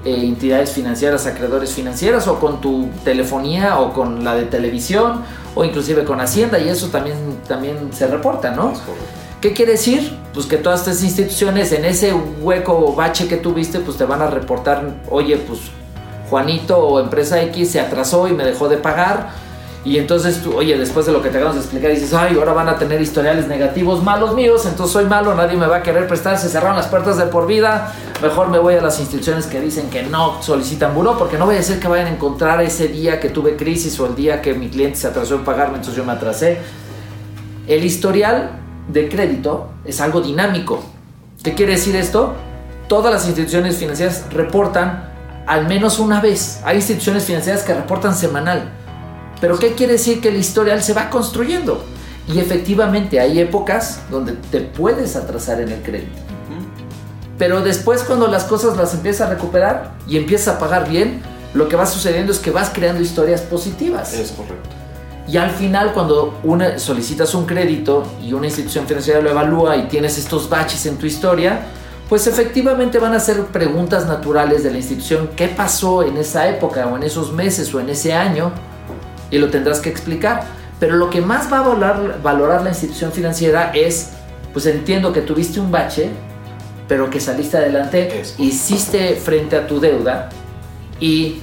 eh, 0.05 0.23
entidades 0.23 0.69
financieras, 0.69 1.25
acreedores 1.25 1.73
financieras 1.73 2.27
o 2.27 2.39
con 2.39 2.61
tu 2.61 2.89
telefonía 3.03 3.79
o 3.79 3.91
con 3.91 4.23
la 4.23 4.35
de 4.35 4.43
televisión 4.43 5.23
o 5.55 5.65
inclusive 5.65 6.03
con 6.03 6.21
Hacienda 6.21 6.59
y 6.59 6.69
eso 6.69 6.89
también, 6.89 7.17
también 7.47 7.91
se 7.91 8.05
reporta, 8.05 8.51
¿no? 8.51 8.73
¿Qué 9.45 9.53
quiere 9.53 9.73
decir? 9.73 10.11
Pues 10.33 10.47
que 10.47 10.57
todas 10.57 10.79
estas 10.79 11.03
instituciones 11.03 11.71
en 11.71 11.85
ese 11.85 12.11
hueco 12.11 12.75
o 12.75 12.95
bache 12.95 13.27
que 13.27 13.37
tuviste, 13.37 13.79
pues 13.79 13.95
te 13.95 14.03
van 14.03 14.19
a 14.23 14.25
reportar, 14.25 15.03
oye, 15.11 15.37
pues 15.37 15.59
Juanito 16.31 16.79
o 16.79 16.99
empresa 16.99 17.39
X 17.43 17.69
se 17.69 17.79
atrasó 17.79 18.27
y 18.27 18.33
me 18.33 18.43
dejó 18.43 18.67
de 18.67 18.77
pagar. 18.77 19.29
Y 19.83 19.99
entonces 19.99 20.41
tú, 20.41 20.55
oye, 20.55 20.75
después 20.79 21.05
de 21.05 21.11
lo 21.11 21.21
que 21.21 21.29
te 21.29 21.37
acabamos 21.37 21.57
de 21.57 21.61
explicar, 21.61 21.91
dices, 21.91 22.11
ay, 22.15 22.35
ahora 22.39 22.53
van 22.53 22.69
a 22.69 22.79
tener 22.79 22.99
historiales 22.99 23.47
negativos 23.47 24.01
malos 24.01 24.33
míos, 24.33 24.65
entonces 24.65 24.91
soy 24.91 25.05
malo, 25.05 25.35
nadie 25.35 25.55
me 25.55 25.67
va 25.67 25.75
a 25.75 25.83
querer 25.83 26.07
prestar, 26.07 26.39
se 26.39 26.49
cerraron 26.49 26.75
las 26.75 26.87
puertas 26.87 27.19
de 27.19 27.25
por 27.25 27.45
vida, 27.45 27.93
mejor 28.23 28.47
me 28.47 28.57
voy 28.57 28.73
a 28.73 28.81
las 28.81 28.99
instituciones 28.99 29.45
que 29.45 29.61
dicen 29.61 29.91
que 29.91 30.01
no 30.01 30.41
solicitan 30.41 30.95
buró, 30.95 31.19
porque 31.19 31.37
no 31.37 31.45
voy 31.45 31.57
a 31.57 31.61
ser 31.61 31.79
que 31.79 31.87
vayan 31.87 32.07
a 32.07 32.09
encontrar 32.09 32.63
ese 32.63 32.87
día 32.87 33.19
que 33.19 33.29
tuve 33.29 33.55
crisis 33.55 33.99
o 33.99 34.07
el 34.07 34.15
día 34.15 34.41
que 34.41 34.55
mi 34.55 34.69
cliente 34.69 34.97
se 34.97 35.05
atrasó 35.05 35.35
en 35.35 35.43
pagarme, 35.43 35.75
entonces 35.75 35.95
yo 35.95 36.03
me 36.03 36.13
atrasé. 36.13 36.57
El 37.67 37.83
historial 37.83 38.64
de 38.87 39.09
crédito 39.09 39.69
es 39.85 40.01
algo 40.01 40.21
dinámico. 40.21 40.83
¿Qué 41.43 41.53
quiere 41.53 41.73
decir 41.73 41.95
esto? 41.95 42.33
Todas 42.87 43.11
las 43.11 43.25
instituciones 43.27 43.77
financieras 43.77 44.25
reportan 44.31 45.09
al 45.47 45.67
menos 45.67 45.99
una 45.99 46.21
vez. 46.21 46.61
Hay 46.63 46.77
instituciones 46.77 47.25
financieras 47.25 47.63
que 47.63 47.73
reportan 47.73 48.15
semanal. 48.15 48.71
Pero 49.41 49.59
¿qué 49.59 49.73
quiere 49.73 49.93
decir? 49.93 50.21
Que 50.21 50.29
el 50.29 50.37
historial 50.37 50.81
se 50.81 50.93
va 50.93 51.09
construyendo. 51.09 51.83
Y 52.27 52.39
efectivamente 52.39 53.19
hay 53.19 53.39
épocas 53.39 54.01
donde 54.09 54.33
te 54.33 54.61
puedes 54.61 55.15
atrasar 55.15 55.61
en 55.61 55.69
el 55.69 55.81
crédito. 55.81 56.21
Pero 57.37 57.61
después 57.61 58.03
cuando 58.03 58.27
las 58.27 58.45
cosas 58.45 58.77
las 58.77 58.93
empiezas 58.93 59.27
a 59.27 59.29
recuperar 59.29 59.91
y 60.07 60.17
empiezas 60.17 60.55
a 60.55 60.59
pagar 60.59 60.89
bien, 60.89 61.21
lo 61.53 61.67
que 61.67 61.75
va 61.75 61.85
sucediendo 61.85 62.31
es 62.31 62.39
que 62.39 62.51
vas 62.51 62.71
creando 62.73 63.01
historias 63.01 63.41
positivas. 63.41 64.13
Es 64.13 64.31
correcto. 64.31 64.69
Y 65.27 65.37
al 65.37 65.49
final, 65.51 65.93
cuando 65.93 66.39
una, 66.43 66.77
solicitas 66.77 67.33
un 67.33 67.45
crédito 67.45 68.03
y 68.21 68.33
una 68.33 68.45
institución 68.45 68.85
financiera 68.85 69.21
lo 69.21 69.31
evalúa 69.31 69.75
y 69.75 69.87
tienes 69.87 70.17
estos 70.17 70.49
baches 70.49 70.85
en 70.85 70.97
tu 70.97 71.07
historia, 71.07 71.65
pues 72.07 72.27
efectivamente 72.27 72.99
van 72.99 73.13
a 73.13 73.19
ser 73.19 73.45
preguntas 73.45 74.05
naturales 74.05 74.63
de 74.63 74.69
la 74.69 74.77
institución, 74.77 75.31
¿qué 75.35 75.47
pasó 75.47 76.03
en 76.03 76.17
esa 76.17 76.47
época 76.47 76.85
o 76.85 76.95
en 76.95 77.03
esos 77.03 77.33
meses 77.33 77.73
o 77.73 77.79
en 77.79 77.89
ese 77.89 78.13
año? 78.13 78.51
Y 79.31 79.39
lo 79.39 79.49
tendrás 79.49 79.79
que 79.79 79.89
explicar. 79.89 80.43
Pero 80.79 80.97
lo 80.97 81.09
que 81.09 81.21
más 81.21 81.51
va 81.51 81.59
a 81.59 81.61
valorar, 81.61 82.21
valorar 82.21 82.61
la 82.61 82.69
institución 82.69 83.11
financiera 83.11 83.71
es, 83.73 84.11
pues 84.53 84.67
entiendo 84.67 85.11
que 85.11 85.21
tuviste 85.21 85.59
un 85.59 85.71
bache, 85.71 86.11
pero 86.87 87.09
que 87.09 87.19
saliste 87.19 87.57
adelante, 87.57 88.23
hiciste 88.37 89.15
frente 89.15 89.55
a 89.55 89.65
tu 89.65 89.79
deuda 89.79 90.29
y, 90.99 91.41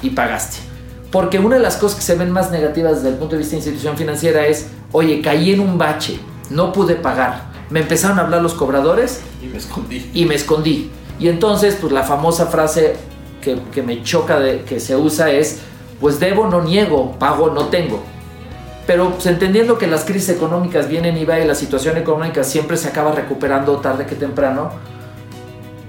y 0.00 0.10
pagaste. 0.10 0.73
Porque 1.14 1.38
una 1.38 1.54
de 1.54 1.62
las 1.62 1.76
cosas 1.76 1.98
que 1.98 2.02
se 2.02 2.16
ven 2.16 2.32
más 2.32 2.50
negativas 2.50 2.96
desde 2.96 3.10
el 3.10 3.14
punto 3.14 3.36
de 3.36 3.38
vista 3.38 3.52
de 3.52 3.58
institución 3.58 3.96
financiera 3.96 4.48
es, 4.48 4.66
oye, 4.90 5.22
caí 5.22 5.52
en 5.52 5.60
un 5.60 5.78
bache, 5.78 6.18
no 6.50 6.72
pude 6.72 6.96
pagar. 6.96 7.52
Me 7.70 7.78
empezaron 7.78 8.18
a 8.18 8.22
hablar 8.22 8.42
los 8.42 8.54
cobradores 8.54 9.20
Y 9.40 9.46
me 9.46 9.58
escondí. 9.58 10.10
Y 10.12 10.24
me 10.24 10.34
escondí. 10.34 10.90
Y 11.20 11.28
entonces, 11.28 11.78
pues 11.80 11.92
la 11.92 12.02
famosa 12.02 12.46
frase 12.46 12.96
que, 13.40 13.60
que 13.72 13.80
me 13.80 14.02
choca 14.02 14.40
de 14.40 14.62
que 14.62 14.80
se 14.80 14.96
usa 14.96 15.30
es, 15.30 15.60
pues 16.00 16.18
debo, 16.18 16.48
no 16.48 16.62
niego, 16.62 17.12
pago, 17.16 17.48
no 17.50 17.66
tengo. 17.66 18.02
Pero 18.84 19.12
pues, 19.12 19.26
entendiendo 19.26 19.78
que 19.78 19.86
las 19.86 20.04
crisis 20.04 20.30
económicas 20.30 20.88
vienen 20.88 21.16
y 21.16 21.24
va 21.24 21.38
y 21.38 21.46
la 21.46 21.54
situación 21.54 21.96
económica 21.96 22.42
siempre 22.42 22.76
se 22.76 22.88
acaba 22.88 23.12
recuperando 23.12 23.76
tarde 23.76 24.04
que 24.06 24.16
temprano, 24.16 24.72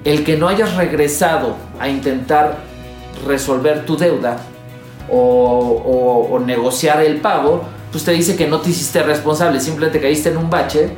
el 0.04 0.24
que 0.24 0.38
no 0.38 0.50
hayas 0.50 0.76
regresado 0.76 1.56
a 1.80 1.90
intentar 1.90 2.60
resolver 3.26 3.88
tu 3.88 3.98
deuda 3.98 4.38
o, 5.10 6.28
o, 6.32 6.40
negociar 6.40 7.02
el 7.02 7.22
pago, 7.22 7.64
pues 7.92 8.04
te 8.04 8.12
dice 8.12 8.36
que 8.36 8.48
no 8.48 8.60
te 8.60 8.70
hiciste 8.70 9.02
responsable, 9.04 9.60
simplemente 9.60 10.02
caíste 10.02 10.30
en 10.30 10.38
un 10.38 10.50
bache 10.50 10.98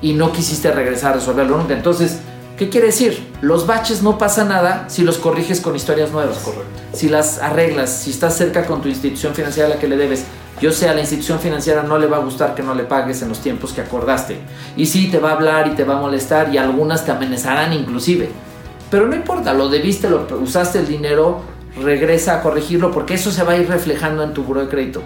y 0.00 0.14
no 0.14 0.32
quisiste 0.32 0.70
regresar 0.70 1.12
a 1.12 1.14
resolverlo 1.14 1.58
nunca. 1.58 1.74
Entonces, 1.74 2.20
¿qué 2.56 2.68
quiere 2.68 2.86
decir? 2.86 3.28
Los 3.40 3.66
baches 3.66 4.02
no 4.02 4.18
pasa 4.18 4.44
nada 4.44 4.84
si 4.88 5.02
los 5.02 5.18
corriges 5.18 5.60
con 5.60 5.76
historias 5.76 6.10
nuevas. 6.12 6.38
Correcto. 6.38 6.64
Si 6.92 7.08
las 7.08 7.38
arreglas, 7.40 7.90
si 7.90 8.10
estás 8.10 8.36
cerca 8.36 8.66
con 8.66 8.80
tu 8.80 8.88
institución 8.88 9.34
financiera 9.34 9.68
a 9.68 9.74
la 9.74 9.78
que 9.78 9.88
le 9.88 9.96
debes. 9.96 10.24
Yo 10.60 10.72
sé, 10.72 10.88
a 10.88 10.94
la 10.94 11.00
institución 11.00 11.40
financiera 11.40 11.82
no 11.82 11.96
le 11.98 12.06
va 12.06 12.18
a 12.18 12.20
gustar 12.20 12.54
que 12.54 12.62
no 12.62 12.74
le 12.74 12.84
pagues 12.84 13.22
en 13.22 13.30
los 13.30 13.40
tiempos 13.40 13.72
que 13.72 13.80
acordaste. 13.80 14.38
Y 14.76 14.86
sí, 14.86 15.08
te 15.08 15.18
va 15.18 15.30
a 15.30 15.34
hablar 15.34 15.68
y 15.68 15.70
te 15.70 15.84
va 15.84 15.96
a 15.96 16.00
molestar 16.00 16.54
y 16.54 16.58
algunas 16.58 17.04
te 17.04 17.12
amenazarán 17.12 17.72
inclusive. 17.72 18.28
Pero 18.90 19.06
no 19.06 19.14
importa, 19.14 19.54
lo 19.54 19.68
debiste, 19.68 20.10
lo 20.10 20.26
usaste 20.40 20.80
el 20.80 20.86
dinero, 20.86 21.42
regresa 21.82 22.36
a 22.36 22.42
corregirlo 22.42 22.90
porque 22.90 23.14
eso 23.14 23.30
se 23.30 23.42
va 23.42 23.52
a 23.52 23.56
ir 23.56 23.68
reflejando 23.68 24.22
en 24.22 24.32
tu 24.32 24.42
buro 24.42 24.60
de 24.60 24.68
crédito 24.68 25.02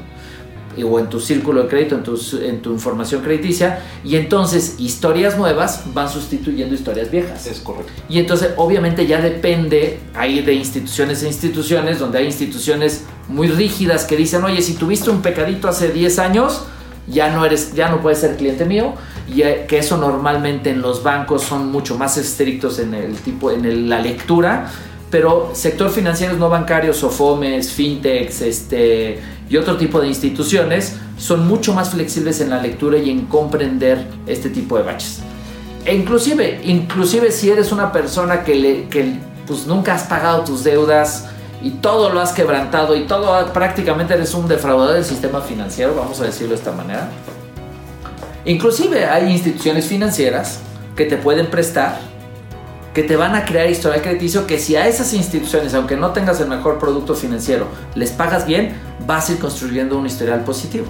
o 0.83 0.99
en 0.99 1.09
tu 1.09 1.21
círculo 1.21 1.63
de 1.63 1.69
crédito, 1.69 1.95
en 1.95 2.03
tu, 2.03 2.19
en 2.43 2.61
tu 2.61 2.73
información 2.73 3.23
crediticia, 3.23 3.81
y 4.03 4.17
entonces 4.17 4.77
historias 4.79 5.37
nuevas 5.37 5.85
van 5.95 6.09
sustituyendo 6.09 6.75
historias 6.75 7.11
viejas. 7.11 7.47
Es 7.47 7.61
correcto. 7.61 7.93
Y 8.09 8.19
entonces 8.19 8.51
obviamente 8.57 9.07
ya 9.07 9.21
depende 9.21 10.01
ahí 10.15 10.41
de 10.41 10.55
instituciones 10.55 11.23
e 11.23 11.29
instituciones, 11.29 11.99
donde 11.99 12.19
hay 12.19 12.27
instituciones 12.27 13.05
muy 13.29 13.49
rígidas 13.49 14.05
que 14.05 14.17
dicen, 14.17 14.43
oye, 14.43 14.63
si 14.63 14.75
tuviste 14.75 15.11
un 15.11 15.23
pecadito 15.23 15.69
hace 15.69 15.93
10 15.93 16.19
años, 16.19 16.65
ya 17.07 17.31
no, 17.31 17.45
eres, 17.45 17.75
ya 17.75 17.91
no 17.91 18.01
puedes 18.01 18.19
ser 18.19 18.37
cliente 18.37 18.65
mío, 18.65 18.95
y 19.29 19.43
eh, 19.43 19.67
que 19.69 19.79
eso 19.79 19.97
normalmente 19.97 20.71
en 20.71 20.81
los 20.81 21.03
bancos 21.03 21.43
son 21.43 21.71
mucho 21.71 21.97
más 21.97 22.17
estrictos 22.17 22.79
en 22.79 22.95
el 22.95 23.15
tipo, 23.17 23.51
en 23.51 23.89
la 23.89 24.01
lectura, 24.01 24.71
pero 25.15 25.51
sector 25.53 25.91
financiero 25.91 26.37
no 26.37 26.49
bancarios, 26.49 26.97
SOFOMES, 26.97 27.71
fintechs, 27.71 28.41
este, 28.41 29.21
y 29.49 29.57
otro 29.57 29.77
tipo 29.77 30.01
de 30.01 30.09
instituciones 30.09 30.97
son 31.17 31.47
mucho 31.47 31.73
más 31.73 31.91
flexibles 31.91 32.41
en 32.41 32.51
la 32.51 32.61
lectura 32.61 32.99
y 32.99 33.11
en 33.11 33.27
comprender 33.27 34.05
este 34.27 34.51
tipo 34.51 34.77
de 34.77 34.83
baches. 34.83 35.21
E 35.85 35.95
inclusive, 35.95 36.63
inclusive 36.65 37.31
si 37.31 37.49
eres 37.49 37.71
una 37.71 37.93
persona 37.93 38.43
que, 38.43 38.57
le, 38.57 38.89
que 38.89 39.21
pues 39.47 39.69
nunca 39.69 39.95
has 39.95 40.03
pagado 40.03 40.43
tus 40.43 40.65
deudas 40.65 41.27
y 41.63 41.71
todo 41.71 42.11
lo 42.11 42.21
has 42.21 42.33
quebrantado 42.33 42.97
y 42.97 43.07
todo 43.07 43.53
prácticamente 43.53 44.15
eres 44.15 44.35
un 44.35 44.49
defraudador 44.49 44.95
del 44.95 45.05
sistema 45.05 45.41
financiero, 45.41 45.95
vamos 45.95 46.21
a 46.21 46.25
decirlo 46.25 46.49
de 46.49 46.57
esta 46.57 46.73
manera. 46.73 47.09
Inclusive 48.45 49.05
hay 49.05 49.31
instituciones 49.31 49.87
financieras 49.87 50.59
que 50.97 51.05
te 51.05 51.17
pueden 51.17 51.47
prestar 51.53 52.01
que 52.95 53.03
te 53.03 53.17
van 53.17 53.35
a 53.35 53.45
crear 53.45 53.69
historial 53.69 54.01
crediticio 54.03 54.47
que 54.47 54.59
si 54.59 54.77
a 54.77 54.87
esas 54.87 55.13
instituciones, 55.13 55.75
aunque 55.75 55.97
no 55.97 56.13
tengas 56.13 56.41
el 56.41 56.49
mejor 56.49 56.79
producto 56.79 57.15
financiero, 57.15 57.67
les 57.97 58.13
pagas 58.13 58.47
bien, 58.47 58.77
vas 59.05 59.29
a 59.29 59.33
ir 59.33 59.39
construyendo 59.41 59.99
un 59.99 60.07
historial 60.07 60.45
positivo. 60.45 60.87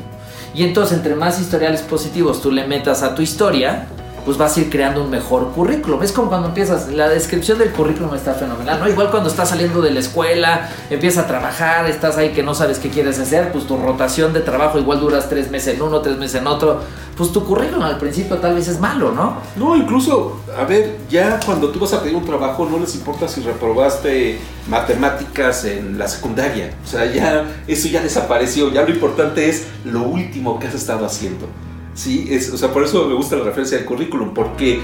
Y 0.55 0.65
entonces, 0.65 0.99
entre 0.99 1.17
más 1.17 1.41
historiales 1.41 1.81
positivos 1.81 2.43
tú 2.43 2.53
le 2.53 2.67
metas 2.67 3.03
a 3.03 3.15
tu 3.15 3.23
historia, 3.23 3.87
pues 4.25 4.39
vas 4.39 4.57
a 4.57 4.61
ir 4.61 4.71
creando 4.71 5.03
un 5.03 5.11
mejor 5.11 5.53
currículum. 5.53 6.03
Es 6.03 6.13
como 6.13 6.29
cuando 6.29 6.49
empiezas, 6.49 6.89
la 6.89 7.09
descripción 7.09 7.59
del 7.59 7.71
currículum 7.71 8.15
está 8.15 8.35
fenomenal, 8.35 8.81
¿no? 8.81 8.89
Igual 8.89 9.11
cuando 9.11 9.29
estás 9.29 9.51
saliendo 9.51 9.83
de 9.83 9.91
la 9.91 10.01
escuela, 10.01 10.71
empiezas 10.91 11.25
a 11.25 11.27
trabajar, 11.27 11.87
estás 11.87 12.17
ahí 12.17 12.31
que 12.31 12.43
no 12.43 12.55
sabes 12.55 12.79
qué 12.79 12.89
quieres 12.89 13.19
hacer, 13.19 13.53
pues 13.53 13.67
tu 13.67 13.77
rotación 13.77 14.33
de 14.33 14.41
trabajo 14.41 14.79
igual 14.79 15.01
duras 15.01 15.29
tres 15.29 15.51
meses 15.51 15.75
en 15.75 15.83
uno, 15.83 16.01
tres 16.01 16.17
meses 16.17 16.41
en 16.41 16.47
otro, 16.47 16.81
pues 17.17 17.33
tu 17.33 17.45
currículum 17.45 17.83
al 17.83 17.99
principio 17.99 18.39
tal 18.39 18.55
vez 18.55 18.69
es 18.69 18.81
malo, 18.81 19.13
¿no? 19.13 19.37
No, 19.57 19.77
incluso, 19.77 20.41
a 20.59 20.65
ver, 20.65 20.97
ya 21.11 21.39
cuando 21.45 21.69
tú 21.69 21.79
vas 21.79 21.93
a 21.93 22.03
pedir 22.03 22.17
un 22.17 22.25
trabajo 22.25 22.67
no 22.71 22.79
les 22.79 22.95
importa 22.95 23.29
si 23.29 23.43
reprobaste 23.43 24.39
matemáticas 24.69 25.65
en 25.65 25.99
la 25.99 26.09
secundaria, 26.09 26.73
o 26.83 26.87
sea, 26.87 27.05
ya 27.13 27.45
eso 27.67 27.89
ya 27.89 28.01
desapareció, 28.01 28.73
ya 28.73 28.83
lo 28.83 28.91
importante 28.91 29.49
es 29.49 29.67
lo 29.85 30.03
último 30.03 30.59
que 30.59 30.69
has 30.69 30.75
estado 30.75 31.05
haciendo. 31.05 31.47
Sí, 31.95 32.27
es, 32.31 32.51
o 32.51 32.59
sea, 32.59 32.73
por 32.73 32.83
eso 32.83 33.07
me 33.07 33.15
gusta 33.15 33.37
la 33.37 33.45
referencia 33.45 33.79
al 33.79 33.85
currículum, 33.85 34.35
porque 34.35 34.81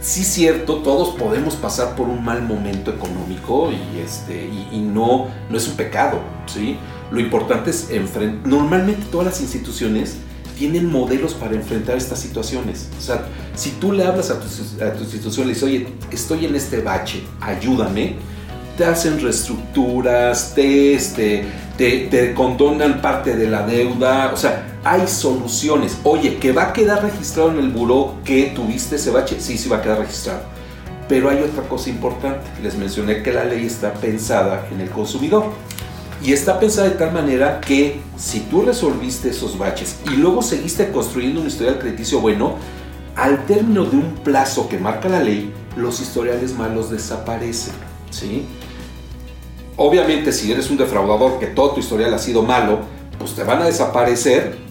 sí 0.00 0.22
es 0.22 0.26
cierto, 0.26 0.76
todos 0.76 1.16
podemos 1.16 1.54
pasar 1.54 1.94
por 1.94 2.08
un 2.08 2.24
mal 2.24 2.42
momento 2.42 2.90
económico 2.90 3.70
y, 3.72 4.00
este, 4.00 4.48
y, 4.72 4.78
no, 4.78 5.28
no 5.48 5.56
es 5.56 5.68
un 5.68 5.76
pecado, 5.76 6.20
¿sí? 6.46 6.76
Lo 7.10 7.20
importante 7.20 7.70
es 7.70 7.90
enfrentar, 7.90 8.46
normalmente 8.46 9.06
todas 9.10 9.26
las 9.26 9.40
instituciones 9.40 10.16
tienen 10.58 10.90
modelos 10.90 11.34
para 11.34 11.54
enfrentar 11.54 11.96
estas 11.96 12.18
situaciones. 12.18 12.88
O 12.98 13.00
sea, 13.00 13.26
si 13.54 13.70
tú 13.72 13.92
le 13.92 14.04
hablas 14.04 14.30
a 14.30 14.40
tu, 14.40 14.46
a 14.82 14.92
tu 14.92 15.02
institución 15.02 15.44
y 15.44 15.48
le 15.48 15.54
dices, 15.54 15.68
oye, 15.68 15.88
estoy 16.10 16.46
en 16.46 16.56
este 16.56 16.80
bache, 16.80 17.22
ayúdame, 17.40 18.14
te 18.76 18.84
hacen 18.84 19.20
reestructuras, 19.20 20.54
te, 20.54 20.94
este, 20.94 21.44
te, 21.76 22.08
te 22.10 22.34
condonan 22.34 23.00
parte 23.00 23.36
de 23.36 23.48
la 23.48 23.66
deuda, 23.66 24.32
o 24.32 24.36
sea, 24.36 24.75
hay 24.86 25.08
soluciones. 25.08 25.98
Oye, 26.04 26.36
que 26.36 26.52
va 26.52 26.68
a 26.68 26.72
quedar 26.72 27.02
registrado 27.02 27.50
en 27.50 27.58
el 27.58 27.70
buró 27.70 28.14
que 28.24 28.52
tuviste 28.54 28.94
ese 28.94 29.10
bache, 29.10 29.40
sí, 29.40 29.58
sí 29.58 29.68
va 29.68 29.78
a 29.78 29.82
quedar 29.82 29.98
registrado. 29.98 30.42
Pero 31.08 31.28
hay 31.28 31.42
otra 31.42 31.64
cosa 31.64 31.90
importante. 31.90 32.46
Les 32.62 32.76
mencioné 32.76 33.20
que 33.20 33.32
la 33.32 33.44
ley 33.44 33.66
está 33.66 33.94
pensada 33.94 34.64
en 34.70 34.80
el 34.80 34.88
consumidor. 34.90 35.46
Y 36.22 36.32
está 36.32 36.60
pensada 36.60 36.88
de 36.88 36.94
tal 36.94 37.12
manera 37.12 37.60
que 37.60 38.00
si 38.16 38.40
tú 38.40 38.62
resolviste 38.62 39.30
esos 39.30 39.58
baches 39.58 39.96
y 40.06 40.16
luego 40.16 40.40
seguiste 40.40 40.92
construyendo 40.92 41.40
un 41.40 41.48
historial 41.48 41.80
crediticio 41.80 42.20
bueno, 42.20 42.54
al 43.16 43.44
término 43.44 43.84
de 43.84 43.96
un 43.96 44.14
plazo 44.14 44.68
que 44.68 44.78
marca 44.78 45.08
la 45.08 45.20
ley, 45.20 45.52
los 45.76 46.00
historiales 46.00 46.56
malos 46.56 46.90
desaparecen. 46.90 47.74
¿sí? 48.10 48.46
Obviamente, 49.76 50.32
si 50.32 50.52
eres 50.52 50.70
un 50.70 50.76
defraudador 50.76 51.40
que 51.40 51.48
todo 51.48 51.72
tu 51.72 51.80
historial 51.80 52.14
ha 52.14 52.18
sido 52.18 52.42
malo, 52.42 52.78
pues 53.18 53.34
te 53.34 53.42
van 53.42 53.62
a 53.62 53.66
desaparecer 53.66 54.65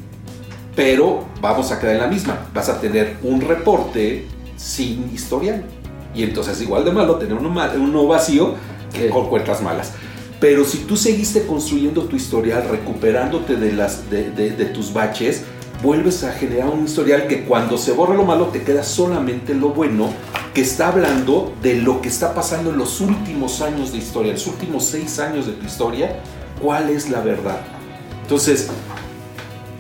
pero 0.76 1.26
vamos 1.42 1.72
a 1.72 1.80
quedar 1.80 1.96
en 1.96 2.02
la 2.02 2.08
misma. 2.08 2.48
Vas 2.54 2.70
a 2.70 2.80
tener 2.80 3.18
un 3.24 3.42
reporte 3.42 4.28
sin 4.58 5.12
historial. 5.14 5.64
Y 6.14 6.24
entonces 6.24 6.62
igual 6.62 6.86
de 6.86 6.92
malo 6.92 7.16
tener 7.16 7.34
uno, 7.36 7.54
uno 7.78 8.08
vacío 8.08 8.56
que 8.94 9.10
con 9.10 9.28
cuentas 9.28 9.62
malas. 9.62 9.94
Pero 10.40 10.66
si 10.66 10.80
tú 10.80 10.98
seguiste 10.98 11.46
construyendo 11.46 12.04
tu 12.04 12.16
historial, 12.16 12.68
recuperándote 12.70 13.56
de, 13.56 13.72
las, 13.72 14.10
de, 14.10 14.32
de, 14.32 14.66
tus 14.66 14.94
baches, 14.94 15.44
vuelves 15.82 16.24
a 16.24 16.34
generar 16.34 16.70
un 16.70 16.86
historial 16.86 17.28
que 17.28 17.46
cuando 17.46 17.78
se 17.78 17.94
borra 17.94 18.16
lo 18.16 18.24
malo 18.24 18.48
te 18.48 18.64
queda 18.64 18.84
solamente 18.84 19.54
lo 19.54 19.70
bueno, 19.70 20.10
que 20.54 20.62
está 20.62 20.90
hablando 20.90 21.54
de 21.62 21.76
lo 21.76 22.02
que 22.02 22.10
está 22.10 22.34
pasando 22.34 22.72
en 22.72 22.78
los 22.78 23.02
últimos 23.02 23.62
años 23.62 23.92
de 23.92 23.98
historia, 23.98 24.34
los 24.34 24.48
últimos 24.48 24.86
seis 24.86 25.20
años 25.20 25.48
de 25.48 25.54
tu 25.54 25.66
historia, 25.66 26.20
cuál 26.62 26.90
es 26.90 27.10
la 27.10 27.22
verdad. 27.22 27.62
Entonces, 28.22 28.70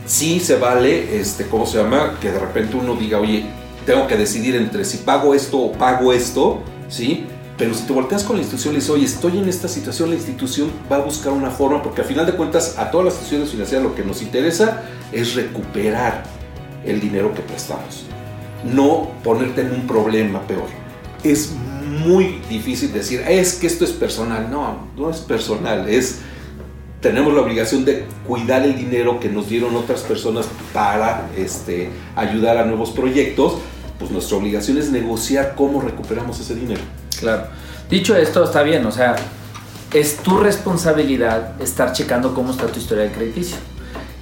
sí 0.06 0.40
se 0.40 0.58
vale, 0.58 1.20
este, 1.20 1.48
¿cómo 1.48 1.66
se 1.66 1.78
llama? 1.78 2.18
Que 2.22 2.32
de 2.32 2.40
repente 2.40 2.76
uno 2.78 2.96
diga, 2.96 3.20
oye, 3.20 3.46
tengo 3.86 4.08
que 4.08 4.18
decidir 4.18 4.56
entre 4.56 4.86
si 4.86 4.98
pago 4.98 5.34
esto 5.34 5.60
o 5.60 5.72
pago 5.72 6.14
esto, 6.14 6.62
¿sí? 6.88 7.26
Pero 7.58 7.74
si 7.74 7.84
te 7.84 7.94
volteas 7.94 8.24
con 8.24 8.36
la 8.36 8.42
institución 8.42 8.74
y 8.74 8.78
dices, 8.78 8.90
oye, 8.90 9.06
estoy 9.06 9.38
en 9.38 9.48
esta 9.48 9.68
situación, 9.68 10.10
la 10.10 10.16
institución 10.16 10.72
va 10.92 10.98
a 10.98 11.00
buscar 11.00 11.32
una 11.32 11.50
forma, 11.50 11.82
porque 11.82 12.02
al 12.02 12.08
final 12.08 12.26
de 12.26 12.34
cuentas 12.34 12.78
a 12.78 12.92
todas 12.92 13.06
las 13.06 13.14
instituciones 13.14 13.52
financieras 13.52 13.86
lo 13.86 13.96
que 13.96 14.04
nos 14.04 14.22
interesa 14.22 14.84
es 15.12 15.36
recuperar 15.36 16.24
el 16.86 17.00
dinero 17.00 17.34
que 17.34 17.42
prestamos, 17.42 18.04
no 18.64 19.10
ponerte 19.24 19.62
en 19.62 19.72
un 19.72 19.88
problema 19.88 20.42
peor. 20.42 20.68
Es 21.24 21.54
muy 21.86 22.42
difícil 22.50 22.92
decir, 22.92 23.24
es 23.28 23.56
que 23.56 23.68
esto 23.68 23.86
es 23.86 23.92
personal. 23.92 24.50
No, 24.52 24.88
no 24.98 25.10
es 25.10 25.18
personal, 25.18 25.88
es 25.88 26.20
tenemos 27.06 27.36
la 27.36 27.42
obligación 27.42 27.86
de 27.86 28.04
cuidar 28.26 28.64
el 28.64 28.76
dinero 28.76 29.20
que 29.20 29.30
nos 29.30 29.48
dieron 29.48 29.76
otras 29.76 30.02
personas 30.02 30.48
para 30.74 31.30
este, 31.38 31.92
ayudar 32.16 32.58
a 32.58 32.66
nuevos 32.66 32.90
proyectos, 32.90 33.58
pues 34.00 34.10
nuestra 34.10 34.38
obligación 34.38 34.80
es 34.80 34.90
negociar 34.90 35.54
cómo 35.56 35.82
recuperamos 35.82 36.40
ese 36.40 36.56
dinero. 36.56 36.82
Claro. 37.20 37.44
Dicho 37.92 38.16
esto, 38.16 38.44
está 38.44 38.64
bien, 38.64 38.84
o 38.88 38.92
sea, 38.92 39.18
es 39.94 40.18
tu 40.18 40.40
responsabilidad 40.40 41.62
estar 41.62 41.94
checando 41.94 42.34
cómo 42.34 42.50
está 42.50 42.66
tu 42.66 42.80
historial 42.80 43.12
crediticio. 43.12 43.58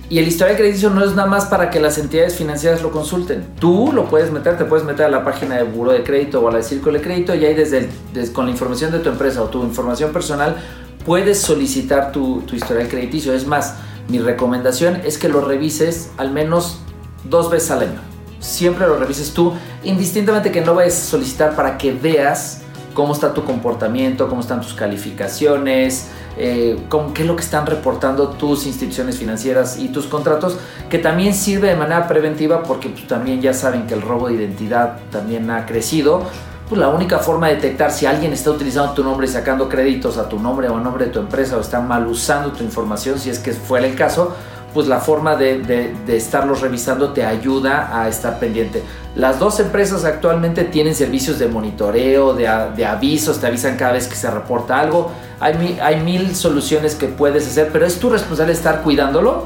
Y 0.09 0.19
el 0.19 0.27
historial 0.27 0.57
crediticio 0.57 0.89
no 0.89 1.05
es 1.05 1.15
nada 1.15 1.29
más 1.29 1.45
para 1.45 1.69
que 1.69 1.79
las 1.79 1.97
entidades 1.97 2.35
financieras 2.35 2.81
lo 2.81 2.91
consulten. 2.91 3.45
Tú 3.61 3.93
lo 3.93 4.09
puedes 4.09 4.29
meter, 4.29 4.57
te 4.57 4.65
puedes 4.65 4.85
meter 4.85 5.05
a 5.05 5.09
la 5.09 5.23
página 5.23 5.55
de 5.55 5.63
Buro 5.63 5.93
de 5.93 6.03
Crédito 6.03 6.41
o 6.41 6.49
a 6.49 6.51
la 6.51 6.57
de 6.57 6.63
Círculo 6.63 6.97
de 6.97 7.01
Crédito 7.01 7.33
y 7.33 7.45
ahí 7.45 7.53
desde, 7.53 7.87
desde, 8.13 8.33
con 8.33 8.45
la 8.45 8.51
información 8.51 8.91
de 8.91 8.99
tu 8.99 9.07
empresa 9.07 9.41
o 9.41 9.45
tu 9.45 9.63
información 9.63 10.11
personal 10.11 10.57
puedes 11.05 11.39
solicitar 11.39 12.11
tu, 12.11 12.41
tu 12.41 12.55
historial 12.55 12.87
crediticio. 12.87 13.33
Es 13.33 13.45
más, 13.45 13.75
mi 14.07 14.19
recomendación 14.19 15.01
es 15.05 15.17
que 15.17 15.29
lo 15.29 15.41
revises 15.41 16.11
al 16.17 16.31
menos 16.31 16.79
dos 17.23 17.49
veces 17.49 17.71
al 17.71 17.81
año. 17.81 18.01
siempre 18.39 18.85
lo 18.85 18.97
revises 18.97 19.33
tú, 19.33 19.53
indistintamente 19.83 20.51
que 20.51 20.59
no 20.59 20.75
vayas 20.75 20.95
a 20.95 21.05
solicitar 21.05 21.55
para 21.55 21.77
que 21.77 21.93
veas 21.93 22.61
cómo 22.93 23.13
está 23.13 23.33
tu 23.33 23.45
comportamiento, 23.45 24.27
cómo 24.27 24.41
están 24.41 24.59
tus 24.61 24.73
calificaciones, 24.73 26.09
eh, 26.37 26.77
qué 27.13 27.21
es 27.21 27.27
lo 27.27 27.35
que 27.35 27.43
están 27.43 27.65
reportando 27.65 28.29
tus 28.29 28.65
instituciones 28.65 29.17
financieras 29.17 29.77
y 29.79 29.89
tus 29.89 30.07
contratos, 30.07 30.57
que 30.89 30.99
también 30.99 31.33
sirve 31.33 31.69
de 31.69 31.75
manera 31.75 32.07
preventiva 32.07 32.63
porque 32.63 32.89
pues, 32.89 33.07
también 33.07 33.41
ya 33.41 33.53
saben 33.53 33.87
que 33.87 33.93
el 33.93 34.01
robo 34.01 34.27
de 34.27 34.35
identidad 34.35 34.99
también 35.11 35.49
ha 35.49 35.65
crecido. 35.65 36.23
Pues 36.69 36.79
la 36.79 36.89
única 36.89 37.19
forma 37.19 37.49
de 37.49 37.55
detectar 37.55 37.91
si 37.91 38.05
alguien 38.05 38.33
está 38.33 38.51
utilizando 38.51 38.93
tu 38.93 39.03
nombre 39.03 39.27
y 39.27 39.29
sacando 39.29 39.67
créditos 39.67 40.17
a 40.17 40.29
tu 40.29 40.39
nombre 40.39 40.69
o 40.69 40.77
a 40.77 40.79
nombre 40.79 41.05
de 41.05 41.11
tu 41.11 41.19
empresa 41.19 41.57
o 41.57 41.61
está 41.61 41.81
mal 41.81 42.07
usando 42.07 42.51
tu 42.51 42.63
información, 42.63 43.19
si 43.19 43.29
es 43.29 43.39
que 43.39 43.51
fuera 43.51 43.85
el 43.85 43.95
caso, 43.95 44.33
pues 44.73 44.87
la 44.87 44.99
forma 44.99 45.35
de, 45.35 45.59
de, 45.59 46.17
estarlos 46.17 46.61
revisando 46.61 47.11
te 47.11 47.23
ayuda 47.23 48.01
a 48.01 48.07
estar 48.07 48.39
pendiente. 48.39 48.81
Las 49.15 49.39
dos 49.39 49.59
empresas 49.59 50.03
actualmente 50.03 50.63
tienen 50.63 50.95
servicios 50.95 51.37
de 51.37 51.47
monitoreo, 51.47 52.33
de, 52.33 52.47
avisos, 52.47 53.39
te 53.39 53.47
avisan 53.47 53.77
cada 53.77 53.93
vez 53.93 54.07
que 54.07 54.15
se 54.15 54.31
reporta 54.31 54.79
algo. 54.79 55.11
Hay, 55.39 55.79
hay 55.81 55.99
mil 56.01 56.35
soluciones 56.35 56.95
que 56.95 57.07
puedes 57.07 57.45
hacer, 57.45 57.69
pero 57.71 57.85
es 57.85 57.99
tu 57.99 58.09
responsabilidad 58.09 58.57
estar 58.57 58.81
cuidándolo 58.81 59.45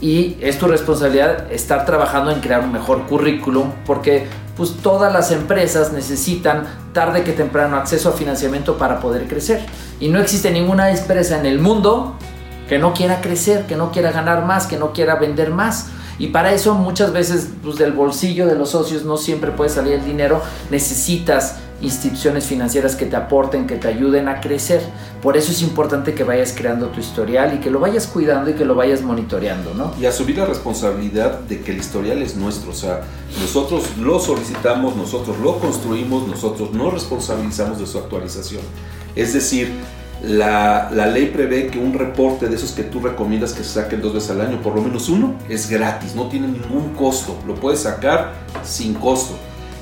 y 0.00 0.36
es 0.40 0.58
tu 0.58 0.66
responsabilidad 0.66 1.52
estar 1.52 1.84
trabajando 1.84 2.30
en 2.30 2.40
crear 2.40 2.60
un 2.60 2.72
mejor 2.72 3.06
currículum 3.06 3.72
porque 3.84 4.28
pues 4.60 4.74
todas 4.82 5.10
las 5.10 5.30
empresas 5.30 5.90
necesitan 5.90 6.64
tarde 6.92 7.24
que 7.24 7.32
temprano 7.32 7.78
acceso 7.78 8.10
a 8.10 8.12
financiamiento 8.12 8.76
para 8.76 9.00
poder 9.00 9.26
crecer 9.26 9.64
y 10.00 10.08
no 10.08 10.20
existe 10.20 10.50
ninguna 10.50 10.90
empresa 10.90 11.40
en 11.40 11.46
el 11.46 11.58
mundo 11.58 12.14
que 12.68 12.78
no 12.78 12.92
quiera 12.92 13.22
crecer, 13.22 13.66
que 13.66 13.74
no 13.74 13.90
quiera 13.90 14.12
ganar 14.12 14.44
más, 14.44 14.66
que 14.66 14.76
no 14.76 14.92
quiera 14.92 15.14
vender 15.14 15.50
más. 15.50 15.86
Y 16.18 16.26
para 16.26 16.52
eso 16.52 16.74
muchas 16.74 17.10
veces 17.10 17.48
pues, 17.62 17.76
del 17.76 17.92
bolsillo 17.92 18.46
de 18.46 18.54
los 18.54 18.72
socios 18.72 19.02
no 19.02 19.16
siempre 19.16 19.50
puede 19.50 19.70
salir 19.70 19.94
el 19.94 20.04
dinero, 20.04 20.42
necesitas 20.68 21.56
instituciones 21.80 22.44
financieras 22.44 22.96
que 22.96 23.06
te 23.06 23.16
aporten, 23.16 23.66
que 23.66 23.76
te 23.76 23.88
ayuden 23.88 24.28
a 24.28 24.40
crecer. 24.40 24.82
Por 25.22 25.36
eso 25.36 25.52
es 25.52 25.62
importante 25.62 26.14
que 26.14 26.24
vayas 26.24 26.54
creando 26.56 26.88
tu 26.88 27.00
historial 27.00 27.54
y 27.54 27.58
que 27.58 27.70
lo 27.70 27.80
vayas 27.80 28.06
cuidando 28.06 28.50
y 28.50 28.54
que 28.54 28.64
lo 28.64 28.74
vayas 28.74 29.02
monitoreando, 29.02 29.74
¿no? 29.74 29.92
Y 30.00 30.06
asumir 30.06 30.38
la 30.38 30.46
responsabilidad 30.46 31.40
de 31.40 31.60
que 31.60 31.72
el 31.72 31.78
historial 31.78 32.22
es 32.22 32.36
nuestro, 32.36 32.70
o 32.70 32.74
sea, 32.74 33.02
nosotros 33.40 33.84
lo 33.98 34.18
solicitamos, 34.20 34.96
nosotros 34.96 35.38
lo 35.38 35.58
construimos, 35.58 36.26
nosotros 36.26 36.72
nos 36.72 36.92
responsabilizamos 36.92 37.78
de 37.78 37.86
su 37.86 37.98
actualización. 37.98 38.62
Es 39.16 39.32
decir, 39.32 39.72
la, 40.22 40.90
ley 40.90 41.26
prevé 41.26 41.68
que 41.68 41.78
un 41.78 41.94
reporte 41.94 42.48
de 42.48 42.56
esos 42.56 42.72
que 42.72 42.82
tú 42.82 43.00
recomiendas 43.00 43.54
que 43.54 43.64
se 43.64 43.80
saquen 43.80 44.02
dos 44.02 44.12
veces 44.12 44.30
al 44.30 44.42
año, 44.42 44.60
por 44.60 44.74
lo 44.74 44.82
menos 44.82 45.08
uno, 45.08 45.34
es 45.48 45.70
gratis, 45.70 46.14
no 46.14 46.28
tiene 46.28 46.48
ningún 46.48 46.94
costo, 46.94 47.36
lo 47.46 47.54
puedes 47.54 47.80
sacar 47.80 48.34
sin 48.62 48.94
costo. 48.94 49.34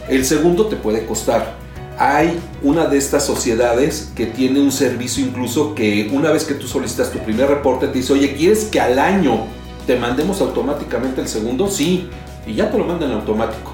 El 0.09 0.25
segundo 0.25 0.67
te 0.67 0.77
puede 0.77 1.05
costar. 1.07 1.58
Hay 1.99 2.39
una 2.63 2.87
de 2.87 2.97
estas 2.97 3.27
sociedades 3.27 4.13
que 4.15 4.27
tiene 4.27 4.61
un 4.61 4.71
servicio 4.71 5.25
incluso 5.25 5.75
que 5.75 6.09
una 6.13 6.31
vez 6.31 6.45
que 6.45 6.55
tú 6.55 6.69
solicitas 6.69 7.11
tu 7.11 7.19
primer 7.19 7.49
reporte 7.49 7.89
te 7.89 7.99
dice, 7.99 8.13
oye, 8.13 8.35
¿quieres 8.35 8.67
que 8.67 8.81
al 8.81 9.01
año 9.01 9.47
te 9.85 9.97
mandemos 9.97 10.41
automáticamente 10.41 11.21
el 11.21 11.27
segundo? 11.27 11.69
Sí, 11.69 12.09
y 12.47 12.55
ya 12.55 12.71
te 12.71 12.79
lo 12.79 12.85
mandan 12.85 13.11
automático. 13.11 13.73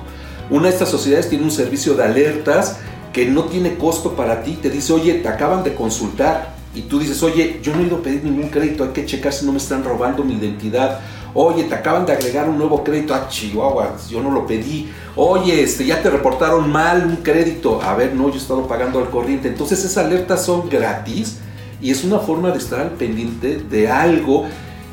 Una 0.49 0.69
de 0.69 0.73
estas 0.73 0.89
sociedades 0.89 1.29
tiene 1.29 1.45
un 1.45 1.51
servicio 1.51 1.95
de 1.95 2.05
alertas 2.05 2.79
que 3.13 3.27
no 3.27 3.45
tiene 3.45 3.77
costo 3.77 4.17
para 4.17 4.43
ti, 4.43 4.59
te 4.61 4.71
dice, 4.71 4.95
oye, 4.95 5.15
te 5.15 5.29
acaban 5.29 5.63
de 5.63 5.75
consultar, 5.75 6.55
y 6.75 6.83
tú 6.83 6.99
dices, 6.99 7.23
oye, 7.23 7.61
yo 7.63 7.75
no 7.75 7.83
he 7.83 7.87
ido 7.87 7.99
a 7.99 8.03
pedir 8.03 8.25
ningún 8.25 8.49
crédito, 8.49 8.85
hay 8.85 8.91
que 8.91 9.07
checar 9.07 9.33
si 9.33 9.47
no 9.47 9.53
me 9.53 9.59
están 9.59 9.85
robando 9.85 10.25
mi 10.25 10.35
identidad. 10.35 11.01
Oye, 11.37 11.65
te 11.65 11.75
acaban 11.75 12.07
de 12.07 12.13
agregar 12.13 12.49
un 12.49 12.57
nuevo 12.57 12.85
crédito 12.85 13.13
a 13.13 13.19
ah, 13.19 13.29
Chihuahua, 13.29 13.97
yo 14.09 14.23
no 14.23 14.31
lo 14.31 14.47
pedí. 14.47 14.89
Oye, 15.17 15.63
este, 15.63 15.85
ya 15.85 16.01
te 16.01 16.09
reportaron 16.09 16.71
mal 16.71 17.05
un 17.05 17.17
crédito. 17.17 17.83
A 17.83 17.95
ver, 17.95 18.15
no, 18.15 18.29
yo 18.29 18.35
he 18.35 18.39
estado 18.39 18.67
pagando 18.69 19.01
al 19.01 19.11
corriente. 19.11 19.49
Entonces 19.49 19.81
esas 19.81 19.99
alertas 20.05 20.45
son 20.45 20.69
gratis 20.69 21.39
y 21.81 21.91
es 21.91 22.05
una 22.05 22.21
forma 22.21 22.51
de 22.53 22.59
estar 22.59 22.79
al 22.79 22.91
pendiente 22.91 23.57
de 23.59 23.91
algo 23.91 24.47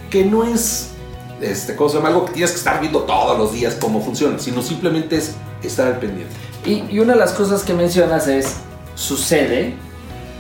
que 0.10 0.26
no 0.26 0.44
es, 0.44 0.90
este, 1.42 1.76
cosa, 1.76 2.00
algo 2.06 2.26
que 2.26 2.34
tienes 2.34 2.52
que 2.52 2.58
estar 2.58 2.82
viendo 2.82 3.02
todos 3.02 3.38
los 3.38 3.54
días 3.54 3.78
cómo 3.80 4.02
funciona, 4.02 4.40
sino 4.40 4.64
simplemente 4.64 5.18
es 5.18 5.36
estar 5.62 5.88
al 5.88 6.00
pendiente. 6.00 6.34
Y, 6.66 6.84
y 6.90 7.00
una 7.00 7.14
de 7.14 7.20
las 7.20 7.34
cosas 7.34 7.62
que 7.62 7.76
mencionas 7.76 8.28
es, 8.28 8.56
sucede 8.96 9.76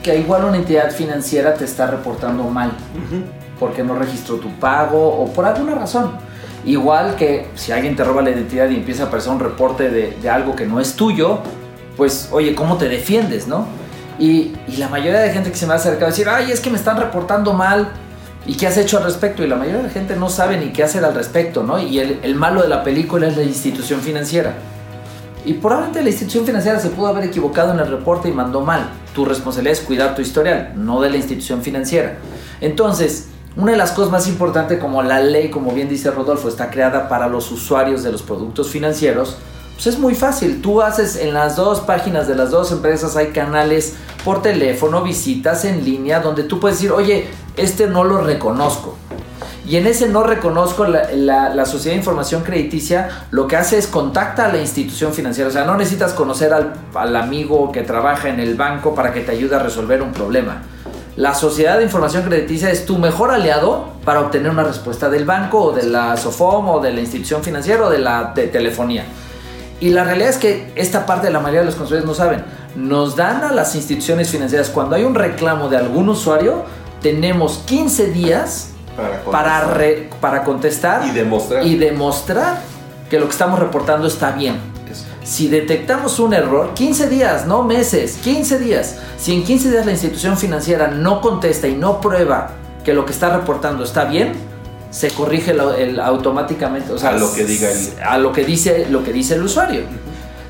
que 0.01 0.17
igual 0.17 0.45
una 0.45 0.57
entidad 0.57 0.91
financiera 0.91 1.53
te 1.53 1.65
está 1.65 1.87
reportando 1.87 2.43
mal 2.45 2.71
porque 3.61 3.83
no 3.83 3.93
registró 3.93 4.37
tu 4.37 4.49
pago 4.59 5.21
o 5.21 5.31
por 5.31 5.45
alguna 5.45 5.75
razón. 5.75 6.13
Igual 6.65 7.15
que 7.15 7.47
si 7.53 7.71
alguien 7.71 7.95
te 7.95 8.03
roba 8.03 8.23
la 8.23 8.31
identidad 8.31 8.67
y 8.67 8.75
empieza 8.75 9.03
a 9.03 9.05
aparecer 9.05 9.31
un 9.31 9.39
reporte 9.39 9.89
de, 9.91 10.29
algo 10.29 10.55
que 10.55 10.65
no 10.65 10.79
es 10.79 10.95
tuyo, 10.95 11.37
pues 11.95 12.29
oye, 12.31 12.55
¿cómo 12.55 12.77
te 12.77 12.89
defiendes, 12.89 13.47
no? 13.47 13.67
Y, 14.17 14.53
la 14.77 14.89
mayoría 14.89 15.19
de 15.19 15.29
gente 15.29 15.51
que 15.51 15.57
se 15.57 15.67
me 15.67 15.73
ha 15.73 15.75
acercado 15.75 16.07
a 16.07 16.09
decir, 16.09 16.27
ay, 16.27 16.51
es 16.51 16.59
que 16.59 16.71
me 16.71 16.77
están 16.77 16.97
reportando 16.97 17.53
mal, 17.53 17.89
¿y 18.47 18.55
qué 18.55 18.65
has 18.65 18.77
hecho 18.77 18.97
al 18.97 19.03
respecto? 19.03 19.43
Y 19.43 19.47
la 19.47 19.57
mayoría 19.57 19.77
de 19.77 19.87
la 19.87 19.93
gente 19.93 20.15
no 20.15 20.27
sabe 20.27 20.57
ni 20.57 20.73
qué 20.73 20.83
hacer 20.83 21.05
al 21.05 21.13
respecto, 21.13 21.61
¿no? 21.61 21.77
Y 21.77 21.99
el, 21.99 22.19
el 22.23 22.33
malo 22.33 22.63
de 22.63 22.67
la 22.67 22.83
película 22.83 23.27
es 23.27 23.37
la 23.37 23.43
institución 23.43 24.01
financiera. 24.01 24.55
Y 25.45 25.53
probablemente 25.53 26.01
la 26.01 26.09
institución 26.09 26.45
financiera 26.47 26.79
se 26.79 26.89
pudo 26.89 27.07
haber 27.07 27.25
equivocado 27.25 27.73
en 27.73 27.79
el 27.79 27.87
reporte 27.87 28.27
y 28.27 28.31
mandó 28.31 28.61
mal. 28.61 28.89
Tu 29.13 29.23
responsabilidad 29.23 29.73
es 29.73 29.81
cuidar 29.81 30.15
tu 30.15 30.23
historial, 30.23 30.73
no 30.75 30.99
de 31.01 31.11
la 31.11 31.17
institución 31.17 31.61
financiera. 31.61 32.17
Entonces, 32.59 33.27
una 33.55 33.73
de 33.73 33.77
las 33.77 33.91
cosas 33.91 34.11
más 34.11 34.27
importantes, 34.27 34.79
como 34.79 35.03
la 35.03 35.19
ley, 35.19 35.49
como 35.49 35.71
bien 35.71 35.89
dice 35.89 36.09
Rodolfo, 36.09 36.47
está 36.47 36.69
creada 36.69 37.09
para 37.09 37.27
los 37.27 37.51
usuarios 37.51 38.01
de 38.01 38.11
los 38.11 38.21
productos 38.21 38.69
financieros, 38.69 39.37
pues 39.73 39.87
es 39.87 39.99
muy 39.99 40.15
fácil. 40.15 40.61
Tú 40.61 40.81
haces 40.81 41.17
en 41.17 41.33
las 41.33 41.57
dos 41.57 41.81
páginas 41.81 42.27
de 42.27 42.35
las 42.35 42.51
dos 42.51 42.71
empresas, 42.71 43.17
hay 43.17 43.27
canales 43.27 43.95
por 44.23 44.41
teléfono, 44.41 45.03
visitas 45.03 45.65
en 45.65 45.83
línea, 45.83 46.21
donde 46.21 46.43
tú 46.43 46.59
puedes 46.59 46.77
decir, 46.77 46.91
oye, 46.91 47.27
este 47.57 47.87
no 47.87 48.05
lo 48.05 48.21
reconozco. 48.21 48.95
Y 49.65 49.75
en 49.75 49.85
ese 49.85 50.07
no 50.07 50.23
reconozco 50.23 50.85
la, 50.85 51.65
Sociedad 51.65 51.93
de 51.93 51.99
Información 51.99 52.43
Crediticia, 52.43 53.09
lo 53.31 53.47
que 53.47 53.57
hace 53.57 53.77
es 53.77 53.87
contacta 53.87 54.45
a 54.45 54.51
la 54.51 54.59
institución 54.59 55.13
financiera. 55.13 55.49
O 55.49 55.53
sea, 55.53 55.65
no 55.65 55.75
necesitas 55.75 56.13
conocer 56.13 56.53
al, 56.53 56.73
al 56.93 57.15
amigo 57.15 57.71
que 57.71 57.81
trabaja 57.81 58.29
en 58.29 58.39
el 58.39 58.55
banco 58.55 58.95
para 58.95 59.13
que 59.13 59.21
te 59.21 59.31
ayude 59.31 59.55
a 59.55 59.59
resolver 59.59 60.01
un 60.01 60.13
problema. 60.13 60.63
La 61.17 61.33
Sociedad 61.33 61.77
de 61.77 61.83
Información 61.83 62.23
Crediticia 62.23 62.69
es 62.69 62.85
tu 62.85 62.97
mejor 62.97 63.31
aliado 63.31 63.87
para 64.05 64.21
obtener 64.21 64.49
una 64.49 64.63
respuesta 64.63 65.09
del 65.09 65.25
banco 65.25 65.61
o 65.61 65.71
de 65.73 65.83
la 65.83 66.15
SOFOM 66.15 66.69
o 66.69 66.79
de 66.79 66.93
la 66.93 67.01
institución 67.01 67.43
financiera 67.43 67.85
o 67.85 67.89
de 67.89 67.99
la 67.99 68.31
de 68.33 68.47
telefonía. 68.47 69.03
Y 69.81 69.89
la 69.89 70.05
realidad 70.05 70.29
es 70.29 70.37
que 70.37 70.71
esta 70.75 71.05
parte 71.05 71.27
de 71.27 71.33
la 71.33 71.39
mayoría 71.39 71.61
de 71.61 71.65
los 71.65 71.75
consumidores 71.75 72.07
no 72.07 72.13
saben. 72.13 72.45
Nos 72.75 73.17
dan 73.17 73.43
a 73.43 73.51
las 73.51 73.75
instituciones 73.75 74.29
financieras 74.29 74.69
cuando 74.69 74.95
hay 74.95 75.03
un 75.03 75.13
reclamo 75.13 75.67
de 75.67 75.75
algún 75.75 76.07
usuario, 76.07 76.63
tenemos 77.01 77.63
15 77.65 78.07
días 78.07 78.69
para 78.95 79.23
contestar, 79.23 80.19
para, 80.21 80.43
contestar 80.43 81.07
y, 81.07 81.11
demostrar. 81.11 81.65
y 81.65 81.75
demostrar 81.75 82.61
que 83.09 83.19
lo 83.19 83.25
que 83.25 83.31
estamos 83.31 83.59
reportando 83.59 84.07
está 84.07 84.31
bien. 84.31 84.70
Si 85.23 85.47
detectamos 85.47 86.19
un 86.19 86.33
error, 86.33 86.73
15 86.73 87.07
días, 87.07 87.45
no 87.45 87.63
meses, 87.63 88.17
15 88.23 88.57
días. 88.57 88.97
Si 89.17 89.33
en 89.33 89.43
15 89.43 89.71
días 89.71 89.85
la 89.85 89.91
institución 89.91 90.37
financiera 90.37 90.87
no 90.87 91.21
contesta 91.21 91.67
y 91.67 91.75
no 91.75 92.01
prueba 92.01 92.51
que 92.83 92.93
lo 92.93 93.05
que 93.05 93.11
está 93.11 93.35
reportando 93.37 93.83
está 93.83 94.05
bien, 94.05 94.33
se 94.89 95.11
corrige 95.11 95.51
el, 95.51 95.99
automáticamente. 95.99 96.91
O 96.91 96.97
sea, 96.97 97.11
a 97.11 97.17
lo 97.17 97.31
que 97.33 97.45
diga 97.45 97.69
a 98.03 98.17
lo 98.17 98.31
que 98.31 98.43
dice 98.43 98.87
lo 98.89 99.03
que 99.03 99.13
dice 99.13 99.35
el 99.35 99.43
usuario. 99.43 99.81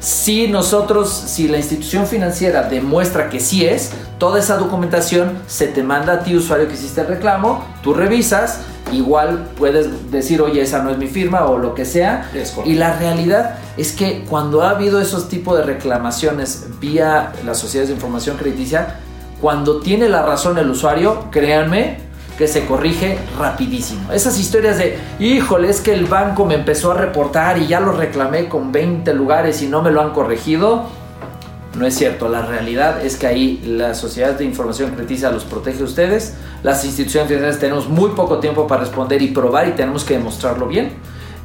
Si 0.02 0.48
nosotros, 0.48 1.10
si 1.12 1.48
la 1.48 1.58
institución 1.58 2.08
financiera 2.08 2.64
demuestra 2.64 3.30
que 3.30 3.40
sí 3.40 3.64
es, 3.68 3.92
toda 4.18 4.40
esa 4.40 4.58
documentación 4.58 5.38
se 5.46 5.68
te 5.68 5.84
manda 5.84 6.14
a 6.14 6.20
ti, 6.24 6.36
usuario 6.36 6.68
que 6.68 6.74
hiciste 6.74 7.02
el 7.02 7.08
reclamo, 7.08 7.64
tú 7.84 7.94
revisas, 7.94 8.62
igual 8.92 9.50
puedes 9.56 10.12
decir, 10.12 10.42
oye, 10.42 10.64
esa 10.64 10.82
no 10.82 10.90
es 10.90 10.98
mi 10.98 11.06
firma 11.06 11.46
o 11.46 11.60
lo 11.60 11.76
que 11.76 11.86
sea. 11.86 12.32
Y 12.66 12.74
la 12.74 12.98
realidad 12.98 13.60
es 13.78 13.92
que 13.92 14.26
cuando 14.28 14.64
ha 14.64 14.72
habido 14.72 15.00
esos 15.00 15.30
tipos 15.30 15.56
de 15.56 15.66
reclamaciones 15.66 16.66
vía 16.80 17.34
las 17.46 17.60
sociedades 17.60 17.90
de 17.90 17.94
información 17.94 18.38
crediticia, 18.38 18.96
cuando 19.40 19.82
tiene 19.82 20.10
la 20.10 20.24
razón 20.24 20.58
el 20.58 20.72
usuario, 20.72 21.28
créanme, 21.30 21.98
se 22.48 22.66
corrige 22.66 23.18
rapidísimo. 23.38 24.12
Esas 24.12 24.40
historias 24.40 24.78
de, 24.78 24.98
híjole, 25.20 25.70
es 25.70 25.82
que 25.82 25.94
el 25.94 26.06
banco 26.06 26.46
me 26.46 26.56
empezó 26.56 26.92
a 26.92 26.96
reportar 26.96 27.58
y 27.58 27.68
ya 27.68 27.80
lo 27.80 27.92
reclamé 27.92 28.48
con 28.48 28.72
20 28.72 29.14
lugares 29.14 29.62
y 29.62 29.68
no 29.68 29.82
me 29.82 29.92
lo 29.92 30.02
han 30.02 30.12
corregido, 30.12 30.88
no 31.78 31.86
es 31.86 31.96
cierto. 31.96 32.28
La 32.28 32.42
realidad 32.42 33.04
es 33.04 33.16
que 33.18 33.28
ahí 33.28 33.62
la 33.66 33.94
sociedad 33.94 34.34
de 34.34 34.44
información 34.44 34.92
crediticia 34.92 35.32
los 35.32 35.46
protege 35.46 35.82
a 35.82 35.86
ustedes. 35.86 36.36
Las 36.64 36.84
instituciones 36.86 37.28
financieras 37.28 37.60
tenemos 37.60 37.90
muy 37.90 38.12
poco 38.12 38.40
tiempo 38.40 38.68
para 38.68 38.82
responder 38.82 39.22
y 39.22 39.28
probar 39.30 39.68
y 39.68 39.72
tenemos 39.72 40.04
que 40.04 40.16
demostrarlo 40.16 40.68
bien. 40.68 40.92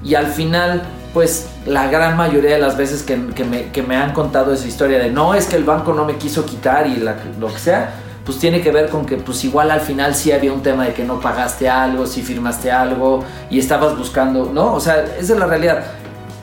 Y 0.03 0.15
al 0.15 0.27
final, 0.27 0.83
pues 1.15 1.49
la 1.65 1.89
gran 1.89 2.17
mayoría 2.17 2.53
de 2.53 2.59
las 2.59 2.77
veces 2.77 3.03
que, 3.03 3.17
me, 3.17 3.97
han 3.97 4.13
contado 4.13 4.53
esa 4.53 4.67
historia 4.67 4.99
de 4.99 5.11
no 5.11 5.35
es 5.35 5.47
que 5.47 5.57
el 5.57 5.65
banco 5.65 5.95
no 5.95 6.05
me 6.05 6.17
quiso 6.17 6.45
quitar 6.45 6.87
y 6.87 6.97
lo 6.97 7.49
que 7.49 7.59
sea, 7.59 7.95
pues 8.27 8.39
tiene 8.39 8.61
que 8.61 8.73
ver 8.73 8.91
con 8.91 9.07
que 9.07 9.17
pues 9.17 9.45
igual 9.45 9.71
al 9.71 9.81
final 9.81 10.15
sí 10.17 10.33
había 10.33 10.53
un 10.53 10.61
tema 10.61 10.85
de 10.85 10.93
que 10.93 11.05
no 11.05 11.21
pagaste 11.21 11.69
algo, 11.69 12.07
si 12.07 12.23
firmaste 12.23 12.73
algo 12.73 13.25
y 13.49 13.61
estabas 13.61 13.97
buscando, 13.97 14.51
¿no? 14.53 14.75
O 14.75 14.81
sea, 14.81 15.05
esa 15.19 15.33
es 15.33 15.39
la 15.39 15.47
realidad. 15.47 15.87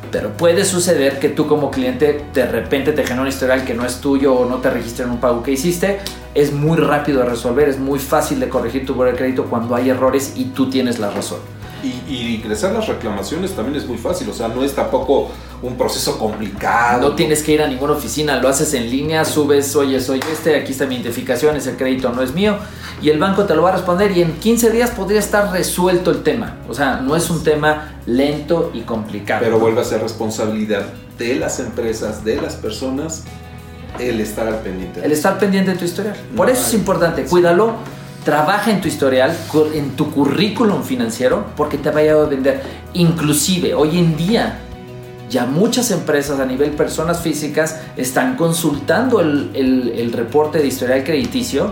Pero 0.09 0.31
puede 0.31 0.63
suceder 0.63 1.19
que 1.19 1.27
tú 1.27 1.45
como 1.45 1.69
cliente 1.71 2.25
de 2.33 2.45
repente 2.45 2.93
te 2.93 3.03
genera 3.03 3.23
un 3.23 3.27
historial 3.27 3.65
que 3.65 3.73
no 3.73 3.85
es 3.85 3.99
tuyo 3.99 4.33
o 4.33 4.45
no 4.45 4.59
te 4.59 4.69
registra 4.69 5.05
en 5.05 5.11
un 5.11 5.17
pago 5.19 5.43
que 5.43 5.51
hiciste. 5.51 5.99
Es 6.33 6.53
muy 6.53 6.77
rápido 6.77 7.19
de 7.19 7.25
resolver, 7.25 7.67
es 7.67 7.79
muy 7.79 7.99
fácil 7.99 8.39
de 8.39 8.47
corregir 8.47 8.85
tu 8.85 8.93
buro 8.93 9.11
de 9.11 9.17
crédito 9.17 9.45
cuando 9.45 9.75
hay 9.75 9.89
errores 9.89 10.33
y 10.37 10.45
tú 10.45 10.69
tienes 10.69 10.99
la 10.99 11.09
razón. 11.09 11.39
Y, 11.83 12.35
ingresar 12.35 12.71
las 12.71 12.87
reclamaciones 12.87 13.51
también 13.51 13.75
es 13.75 13.85
muy 13.85 13.97
fácil, 13.97 14.29
o 14.29 14.33
sea, 14.33 14.47
no 14.47 14.63
es 14.63 14.73
tampoco 14.73 15.29
un 15.63 15.77
proceso 15.77 16.19
complicado. 16.19 17.09
No 17.09 17.15
tienes 17.15 17.41
que 17.41 17.53
ir 17.53 17.61
a 17.61 17.67
ninguna 17.67 17.93
oficina, 17.93 18.39
lo 18.39 18.49
haces 18.49 18.73
en 18.73 18.89
línea, 18.89 19.23
subes, 19.23 19.75
oye, 19.75 19.99
soy 19.99 20.19
este, 20.31 20.57
aquí 20.57 20.73
está 20.73 20.85
mi 20.85 20.95
identificación, 20.95 21.55
ese 21.55 21.75
crédito 21.75 22.11
no 22.11 22.21
es 22.21 22.33
mío, 22.33 22.57
y 23.01 23.09
el 23.09 23.17
banco 23.17 23.45
te 23.45 23.55
lo 23.55 23.63
va 23.63 23.69
a 23.69 23.71
responder 23.73 24.11
y 24.15 24.21
en 24.21 24.33
15 24.33 24.69
días 24.71 24.91
podría 24.91 25.19
estar 25.19 25.51
resuelto 25.51 26.11
el 26.11 26.21
tema. 26.21 26.57
O 26.67 26.73
sea, 26.73 26.97
no 26.97 27.15
es 27.15 27.29
un 27.29 27.43
tema 27.43 27.95
lento 28.05 28.71
y 28.73 28.81
complicado. 28.81 29.41
Pero 29.43 29.57
vuelve 29.57 29.81
a 29.81 29.85
ser 29.85 30.01
responsabilidad 30.01 30.85
de 31.17 31.35
las 31.35 31.59
empresas, 31.59 32.25
de 32.25 32.41
las 32.41 32.55
personas, 32.55 33.23
el 33.99 34.19
estar 34.19 34.47
al 34.47 34.59
pendiente. 34.59 34.99
El 35.03 35.13
estar 35.13 35.39
pendiente 35.39 35.71
de 35.71 35.77
tu 35.77 35.85
historial. 35.85 36.15
Por 36.35 36.49
eso 36.49 36.67
es 36.67 36.73
importante, 36.73 37.23
cuídalo 37.23 37.75
trabaja 38.23 38.71
en 38.71 38.79
tu 38.79 38.87
historial, 38.87 39.35
en 39.73 39.91
tu 39.97 40.09
currículum 40.11 40.83
financiero, 40.83 41.45
porque 41.57 41.77
te 41.77 41.89
vaya 41.89 42.13
a 42.13 42.25
vender. 42.25 42.61
Inclusive, 42.93 43.73
hoy 43.73 43.99
en 43.99 44.15
día, 44.15 44.59
ya 45.33 45.47
muchas 45.47 45.89
empresas 45.89 46.39
a 46.39 46.45
nivel 46.45 46.71
personas 46.71 47.19
físicas 47.19 47.81
están 47.97 48.37
consultando 48.37 49.19
el, 49.19 50.11
reporte 50.13 50.59
de 50.59 50.67
historial 50.67 51.03
crediticio 51.03 51.71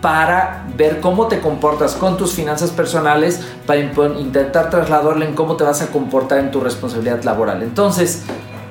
para 0.00 0.64
ver 0.78 1.00
cómo 1.00 1.26
te 1.26 1.40
comportas 1.40 1.94
con 1.96 2.16
tus 2.16 2.32
finanzas 2.32 2.70
personales, 2.70 3.40
para 3.66 3.80
intentar 3.80 4.70
trasladarle 4.70 5.26
en 5.26 5.34
cómo 5.34 5.56
te 5.56 5.64
vas 5.64 5.82
a 5.82 5.88
comportar 5.88 6.38
en 6.38 6.50
tu 6.50 6.60
responsabilidad 6.60 7.22
laboral. 7.24 7.62
Entonces, 7.62 8.22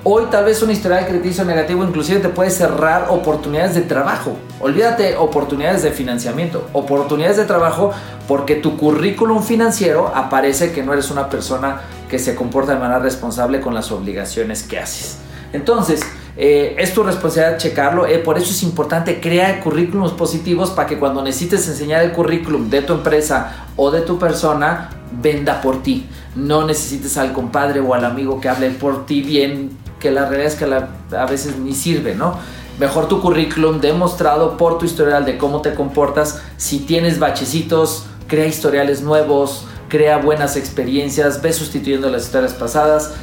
Hoy 0.05 0.27
tal 0.31 0.45
vez 0.45 0.63
un 0.63 0.71
historial 0.71 1.05
crediticio 1.05 1.43
negativo 1.43 1.83
inclusive 1.83 2.21
te 2.21 2.29
puede 2.29 2.49
cerrar 2.51 3.07
oportunidades 3.09 3.75
de 3.75 3.81
trabajo. 3.81 4.37
Olvídate 4.61 5.17
oportunidades 5.17 5.83
de 5.83 5.91
financiamiento, 5.91 6.69
oportunidades 6.71 7.35
de 7.35 7.43
trabajo 7.43 7.91
porque 8.25 8.55
tu 8.55 8.77
currículum 8.77 9.43
financiero 9.43 10.09
aparece 10.15 10.71
que 10.71 10.83
no 10.83 10.93
eres 10.93 11.11
una 11.11 11.29
persona 11.29 11.81
que 12.09 12.19
se 12.19 12.35
comporta 12.35 12.73
de 12.73 12.79
manera 12.79 12.99
responsable 12.99 13.61
con 13.61 13.73
las 13.73 13.91
obligaciones 13.91 14.63
que 14.63 14.79
haces. 14.79 15.19
Entonces, 15.53 16.01
eh, 16.37 16.75
es 16.77 16.93
tu 16.93 17.03
responsabilidad 17.03 17.57
checarlo, 17.57 18.05
eh, 18.05 18.19
por 18.19 18.37
eso 18.37 18.51
es 18.51 18.63
importante 18.63 19.19
crear 19.19 19.59
currículums 19.61 20.11
positivos 20.11 20.69
para 20.69 20.87
que 20.87 20.97
cuando 20.97 21.21
necesites 21.21 21.67
enseñar 21.67 22.03
el 22.03 22.11
currículum 22.11 22.69
de 22.69 22.81
tu 22.81 22.93
empresa 22.93 23.67
o 23.75 23.91
de 23.91 24.01
tu 24.01 24.17
persona, 24.19 24.89
venda 25.11 25.61
por 25.61 25.81
ti. 25.83 26.07
No 26.35 26.65
necesites 26.65 27.17
al 27.17 27.33
compadre 27.33 27.79
o 27.79 27.93
al 27.93 28.05
amigo 28.05 28.39
que 28.39 28.49
hable 28.49 28.69
por 28.69 29.05
ti 29.05 29.21
bien 29.21 29.77
que 29.99 30.11
la 30.11 30.29
realidad 30.29 30.53
es 30.53 30.55
que 30.55 31.15
a 31.15 31.25
veces 31.25 31.57
ni 31.57 31.73
sirve, 31.73 32.15
¿no? 32.15 32.37
Mejor 32.79 33.09
tu 33.09 33.21
currículum 33.21 33.81
demostrado 33.81 34.55
por 34.55 34.77
tu 34.77 34.85
historial 34.85 35.25
de 35.25 35.37
cómo 35.37 35.61
te 35.61 35.73
comportas. 35.73 36.41
Si 36.55 36.79
tienes 36.79 37.19
bachecitos, 37.19 38.05
crea 38.27 38.45
historiales 38.45 39.01
nuevos, 39.01 39.65
crea 39.89 40.19
buenas 40.19 40.55
experiencias, 40.55 41.41
ve 41.41 41.51
sustituyendo 41.51 42.09
las 42.09 42.25
historias 42.25 42.53
pasadas. 42.53 43.13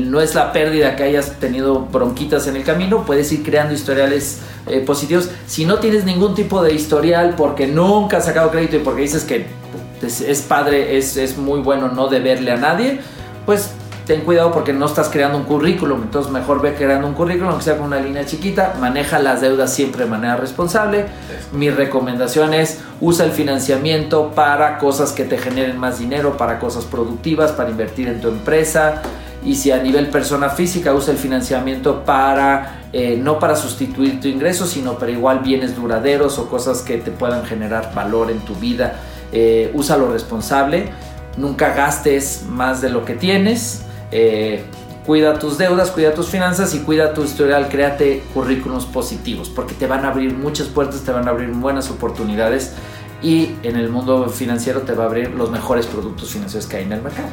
no 0.00 0.20
es 0.20 0.34
la 0.34 0.52
pérdida 0.52 0.96
que 0.96 1.04
hayas 1.04 1.38
tenido 1.38 1.80
bronquitas 1.86 2.46
en 2.46 2.56
el 2.56 2.64
camino, 2.64 3.04
puedes 3.04 3.30
ir 3.30 3.44
creando 3.44 3.74
historiales 3.74 4.40
eh, 4.66 4.80
positivos. 4.80 5.30
Si 5.46 5.64
no 5.64 5.78
tienes 5.78 6.04
ningún 6.04 6.34
tipo 6.34 6.62
de 6.62 6.74
historial 6.74 7.34
porque 7.36 7.66
nunca 7.66 8.16
has 8.16 8.24
sacado 8.24 8.50
crédito 8.50 8.76
y 8.76 8.80
porque 8.80 9.02
dices 9.02 9.24
que 9.24 9.46
es, 10.02 10.42
padre, 10.42 10.96
es, 10.96 11.16
es 11.16 11.36
muy 11.36 11.60
bueno 11.60 11.88
no 11.88 12.08
deberle 12.08 12.52
a 12.52 12.56
nadie, 12.56 13.00
pues 13.46 13.70
ten 14.10 14.22
cuidado 14.22 14.50
porque 14.50 14.72
no 14.72 14.86
estás 14.86 15.08
creando 15.08 15.38
un 15.38 15.44
currículum, 15.44 16.02
entonces 16.02 16.32
mejor 16.32 16.60
ve 16.60 16.74
creando 16.74 17.06
un 17.06 17.14
currículum 17.14 17.56
que 17.58 17.62
sea 17.62 17.76
con 17.76 17.86
una 17.86 18.00
línea 18.00 18.26
chiquita, 18.26 18.74
maneja 18.80 19.20
las 19.20 19.40
deudas 19.40 19.72
siempre 19.72 20.02
de 20.02 20.10
manera 20.10 20.34
responsable. 20.34 21.06
Mi 21.52 21.70
recomendación 21.70 22.52
es 22.52 22.80
usa 23.00 23.24
el 23.24 23.30
financiamiento 23.30 24.32
para 24.34 24.78
cosas 24.78 25.12
que 25.12 25.22
te 25.22 25.38
generen 25.38 25.78
más 25.78 26.00
dinero, 26.00 26.36
para 26.36 26.58
cosas 26.58 26.86
productivas, 26.86 27.52
para 27.52 27.70
invertir 27.70 28.08
en 28.08 28.20
tu 28.20 28.26
empresa. 28.26 29.00
Y 29.44 29.54
si 29.54 29.70
a 29.70 29.80
nivel 29.80 30.08
persona 30.08 30.48
física 30.48 30.92
usa 30.92 31.12
el 31.12 31.18
financiamiento 31.18 32.04
para, 32.04 32.86
eh, 32.92 33.16
no 33.16 33.38
para 33.38 33.54
sustituir 33.54 34.20
tu 34.20 34.26
ingreso, 34.26 34.66
sino 34.66 34.98
para 34.98 35.12
igual 35.12 35.38
bienes 35.38 35.76
duraderos 35.76 36.36
o 36.40 36.48
cosas 36.48 36.82
que 36.82 36.98
te 36.98 37.12
puedan 37.12 37.44
generar 37.44 37.94
valor 37.94 38.32
en 38.32 38.40
tu 38.40 38.56
vida, 38.56 38.96
eh, 39.30 39.70
úsalo 39.72 40.10
responsable. 40.10 40.90
Nunca 41.36 41.74
gastes 41.74 42.42
más 42.48 42.80
de 42.80 42.90
lo 42.90 43.04
que 43.04 43.14
tienes 43.14 43.84
eh, 44.10 44.64
cuida 45.06 45.38
tus 45.38 45.58
deudas, 45.58 45.90
cuida 45.90 46.14
tus 46.14 46.28
finanzas 46.28 46.74
y 46.74 46.80
cuida 46.80 47.14
tu 47.14 47.24
historial, 47.24 47.68
créate 47.68 48.22
currículos 48.34 48.86
positivos, 48.86 49.48
porque 49.48 49.74
te 49.74 49.86
van 49.86 50.04
a 50.04 50.08
abrir 50.08 50.34
muchas 50.34 50.68
puertas, 50.68 51.00
te 51.00 51.12
van 51.12 51.26
a 51.26 51.30
abrir 51.30 51.50
buenas 51.50 51.90
oportunidades 51.90 52.74
y 53.22 53.56
en 53.62 53.76
el 53.76 53.88
mundo 53.88 54.28
financiero 54.28 54.82
te 54.82 54.92
va 54.92 55.04
a 55.04 55.06
abrir 55.06 55.30
los 55.30 55.50
mejores 55.50 55.86
productos 55.86 56.30
financieros 56.30 56.66
que 56.66 56.76
hay 56.76 56.84
en 56.84 56.92
el 56.92 57.02
mercado. 57.02 57.28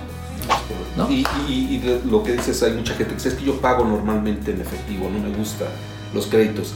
Y, 1.09 1.81
lo 2.09 2.23
que 2.23 2.33
dices, 2.33 2.63
hay 2.63 2.73
mucha 2.73 2.93
gente 2.95 3.11
que 3.11 3.15
dice, 3.15 3.29
es 3.29 3.35
que 3.35 3.45
yo 3.45 3.61
pago 3.61 3.85
normalmente 3.85 4.51
en 4.51 4.61
efectivo, 4.61 5.09
no 5.09 5.19
me 5.19 5.35
gusta 5.35 5.65
los 6.13 6.25
créditos. 6.27 6.73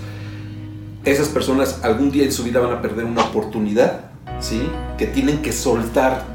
Esas 1.04 1.30
personas 1.30 1.80
algún 1.84 2.12
día 2.12 2.24
en 2.24 2.32
su 2.32 2.44
vida 2.44 2.60
van 2.60 2.74
a 2.74 2.82
perder 2.82 3.06
una 3.06 3.24
oportunidad, 3.24 4.12
¿sí? 4.40 4.62
Que 4.98 5.08
tienen 5.08 5.42
que 5.42 5.52
soltar 5.52 6.26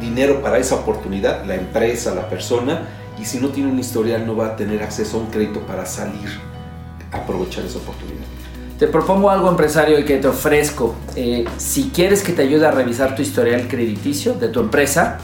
dinero 0.00 0.42
para 0.42 0.58
esa 0.58 0.76
oportunidad, 0.76 1.44
la 1.44 1.54
empresa, 1.54 2.14
la 2.14 2.28
persona, 2.28 2.88
y 3.20 3.24
si 3.24 3.38
no 3.38 3.48
tiene 3.48 3.70
un 3.70 3.78
historial 3.78 4.26
no 4.26 4.34
va 4.34 4.46
a 4.46 4.56
tener 4.56 4.82
acceso 4.82 5.18
a 5.18 5.20
un 5.20 5.26
crédito 5.26 5.60
para 5.60 5.84
salir, 5.86 6.28
a 7.12 7.18
aprovechar 7.18 7.64
esa 7.64 7.78
oportunidad. 7.78 8.24
Te 8.78 8.86
propongo 8.86 9.28
algo 9.28 9.50
empresario 9.50 9.98
y 9.98 10.04
que 10.04 10.16
te 10.16 10.26
ofrezco. 10.26 10.94
Eh, 11.14 11.44
si 11.58 11.90
quieres 11.90 12.22
que 12.22 12.32
te 12.32 12.42
ayude 12.42 12.66
a 12.66 12.70
revisar 12.70 13.14
tu 13.14 13.20
historial 13.20 13.68
crediticio 13.68 14.34
de 14.34 14.48
tu 14.48 14.60
empresa, 14.60 15.18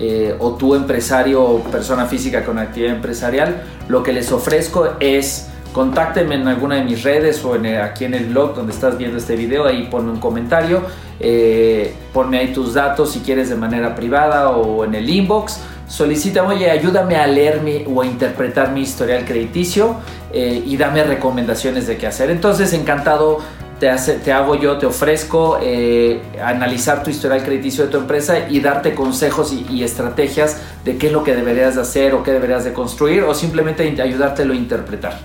eh, 0.00 0.36
o 0.38 0.54
tu 0.54 0.76
empresario 0.76 1.42
o 1.42 1.60
persona 1.64 2.06
física 2.06 2.44
con 2.44 2.58
actividad 2.58 2.94
empresarial, 2.94 3.62
lo 3.88 4.04
que 4.04 4.12
les 4.12 4.30
ofrezco 4.30 4.90
es 5.00 5.48
contáctenme 5.72 6.36
en 6.36 6.46
alguna 6.46 6.76
de 6.76 6.84
mis 6.84 7.02
redes 7.02 7.44
o 7.44 7.54
aquí 7.82 8.04
en 8.04 8.14
el 8.14 8.26
blog 8.26 8.54
donde 8.54 8.72
estás 8.72 8.96
viendo 8.96 9.18
este 9.18 9.34
video, 9.34 9.66
ahí 9.66 9.88
ponme 9.90 10.12
un 10.12 10.20
comentario 10.20 10.82
eh, 11.20 11.94
ponme 12.12 12.38
ahí 12.38 12.52
tus 12.52 12.74
datos 12.74 13.12
si 13.12 13.20
quieres 13.20 13.48
de 13.48 13.56
manera 13.56 13.94
privada 13.94 14.50
o 14.50 14.84
en 14.84 14.94
el 14.94 15.08
inbox. 15.08 15.60
Solicita, 15.88 16.42
oye, 16.44 16.70
ayúdame 16.70 17.16
a 17.16 17.26
leer 17.26 17.62
o 17.86 18.02
a 18.02 18.06
interpretar 18.06 18.72
mi 18.72 18.82
historial 18.82 19.24
crediticio 19.24 19.96
eh, 20.32 20.62
y 20.64 20.76
dame 20.76 21.02
recomendaciones 21.02 21.86
de 21.86 21.96
qué 21.96 22.06
hacer. 22.06 22.30
Entonces, 22.30 22.74
encantado, 22.74 23.38
te, 23.80 23.88
te 23.96 24.32
hago 24.32 24.54
yo, 24.56 24.76
te 24.76 24.84
ofrezco 24.84 25.58
eh, 25.62 26.20
analizar 26.44 27.02
tu 27.02 27.10
historial 27.10 27.42
crediticio 27.42 27.84
de 27.84 27.90
tu 27.90 27.96
empresa 27.96 28.48
y 28.50 28.60
darte 28.60 28.94
consejos 28.94 29.52
y, 29.52 29.66
y, 29.70 29.82
estrategias 29.82 30.60
de 30.84 30.98
qué 30.98 31.06
es 31.06 31.12
lo 31.12 31.24
que 31.24 31.34
deberías 31.34 31.76
de 31.76 31.80
hacer 31.80 32.14
o 32.14 32.22
qué 32.22 32.32
deberías 32.32 32.64
de 32.64 32.72
construir 32.74 33.22
o 33.22 33.34
simplemente 33.34 33.82
ayudártelo 34.02 34.52
a 34.52 34.56
interpretar. 34.56 35.18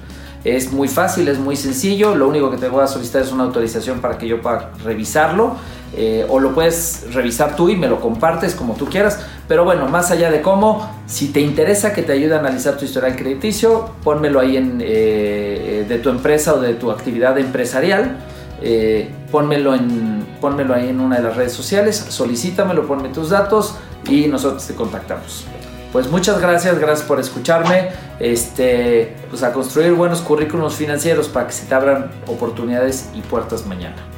Es 0.46 0.72
muy 0.72 0.88
fácil, 0.88 1.28
es 1.30 1.40
muy 1.40 1.56
sencillo, 1.56 2.16
lo 2.16 2.28
único 2.28 2.52
que 2.52 2.58
te 2.58 2.68
voy 2.68 2.84
a 2.84 2.88
solicitar 2.88 3.22
es 3.22 3.32
una 3.32 3.44
autorización 3.44 4.00
para 4.00 4.18
que 4.18 4.28
yo 4.28 4.42
pueda 4.42 4.72
revisarlo 4.84 5.56
eh, 5.96 6.26
o 6.28 6.40
lo 6.40 6.54
puedes 6.56 7.14
revisar 7.14 7.56
tú 7.56 7.70
y 7.70 7.76
me 7.76 7.88
lo 7.88 8.00
compartes 8.00 8.56
como 8.56 8.74
tú 8.74 8.88
quieras. 8.88 9.20
Pero 9.48 9.64
bueno, 9.64 9.88
más 9.88 10.10
allá 10.12 10.32
de 10.32 10.42
cómo, 10.42 10.90
si 11.06 11.28
te 11.28 11.40
interesa 11.40 11.94
que 11.94 12.02
te 12.02 12.14
ayude 12.14 12.36
a 12.36 12.40
analizar 12.40 12.78
tu 12.78 12.86
historial 12.86 13.16
crediticio, 13.16 13.92
pónmelo 14.04 14.40
ahí 14.40 14.58
en, 14.58 14.82
eh, 14.82 14.86
eh, 14.86 15.86
de 15.88 16.00
tu 16.00 16.10
empresa 16.10 16.56
o 16.56 16.60
de 16.60 16.74
tu 16.74 16.92
actividad 16.92 17.38
empresarial. 17.38 18.18
pónmelo, 19.32 19.76
en, 19.76 20.26
pónmelo 20.40 20.74
ahí 20.74 20.90
en 20.90 21.00
una 21.00 21.18
de 21.18 21.24
las 21.24 21.36
redes 21.36 21.54
sociales, 21.54 21.98
solicítamelo, 22.10 22.88
ponme 22.88 23.10
tus 23.10 23.30
datos 23.30 23.76
y 24.08 24.28
nosotros 24.28 24.66
te 24.66 24.74
contactamos. 24.74 25.46
Pues 25.92 26.10
muchas 26.10 26.40
gracias, 26.42 26.80
gracias 26.80 27.08
por 27.08 27.20
escucharme. 27.20 27.90
Este, 28.20 29.16
pues 29.30 29.44
a 29.44 29.52
construir 29.52 29.94
buenos 29.94 30.22
currículos 30.22 30.76
financieros 30.76 31.28
para 31.28 31.48
que 31.48 31.54
se 31.54 31.66
te 31.66 31.76
abran 31.76 32.10
oportunidades 32.26 33.10
y 33.14 33.22
puertas 33.22 33.66
mañana. 33.68 34.13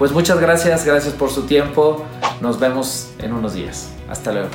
Pues 0.00 0.12
muchas 0.12 0.40
gracias, 0.40 0.86
gracias 0.86 1.12
por 1.12 1.28
su 1.30 1.42
tiempo. 1.42 2.06
Nos 2.40 2.58
vemos 2.58 3.10
en 3.18 3.34
unos 3.34 3.52
días. 3.52 3.90
Hasta 4.08 4.32
luego. 4.32 4.48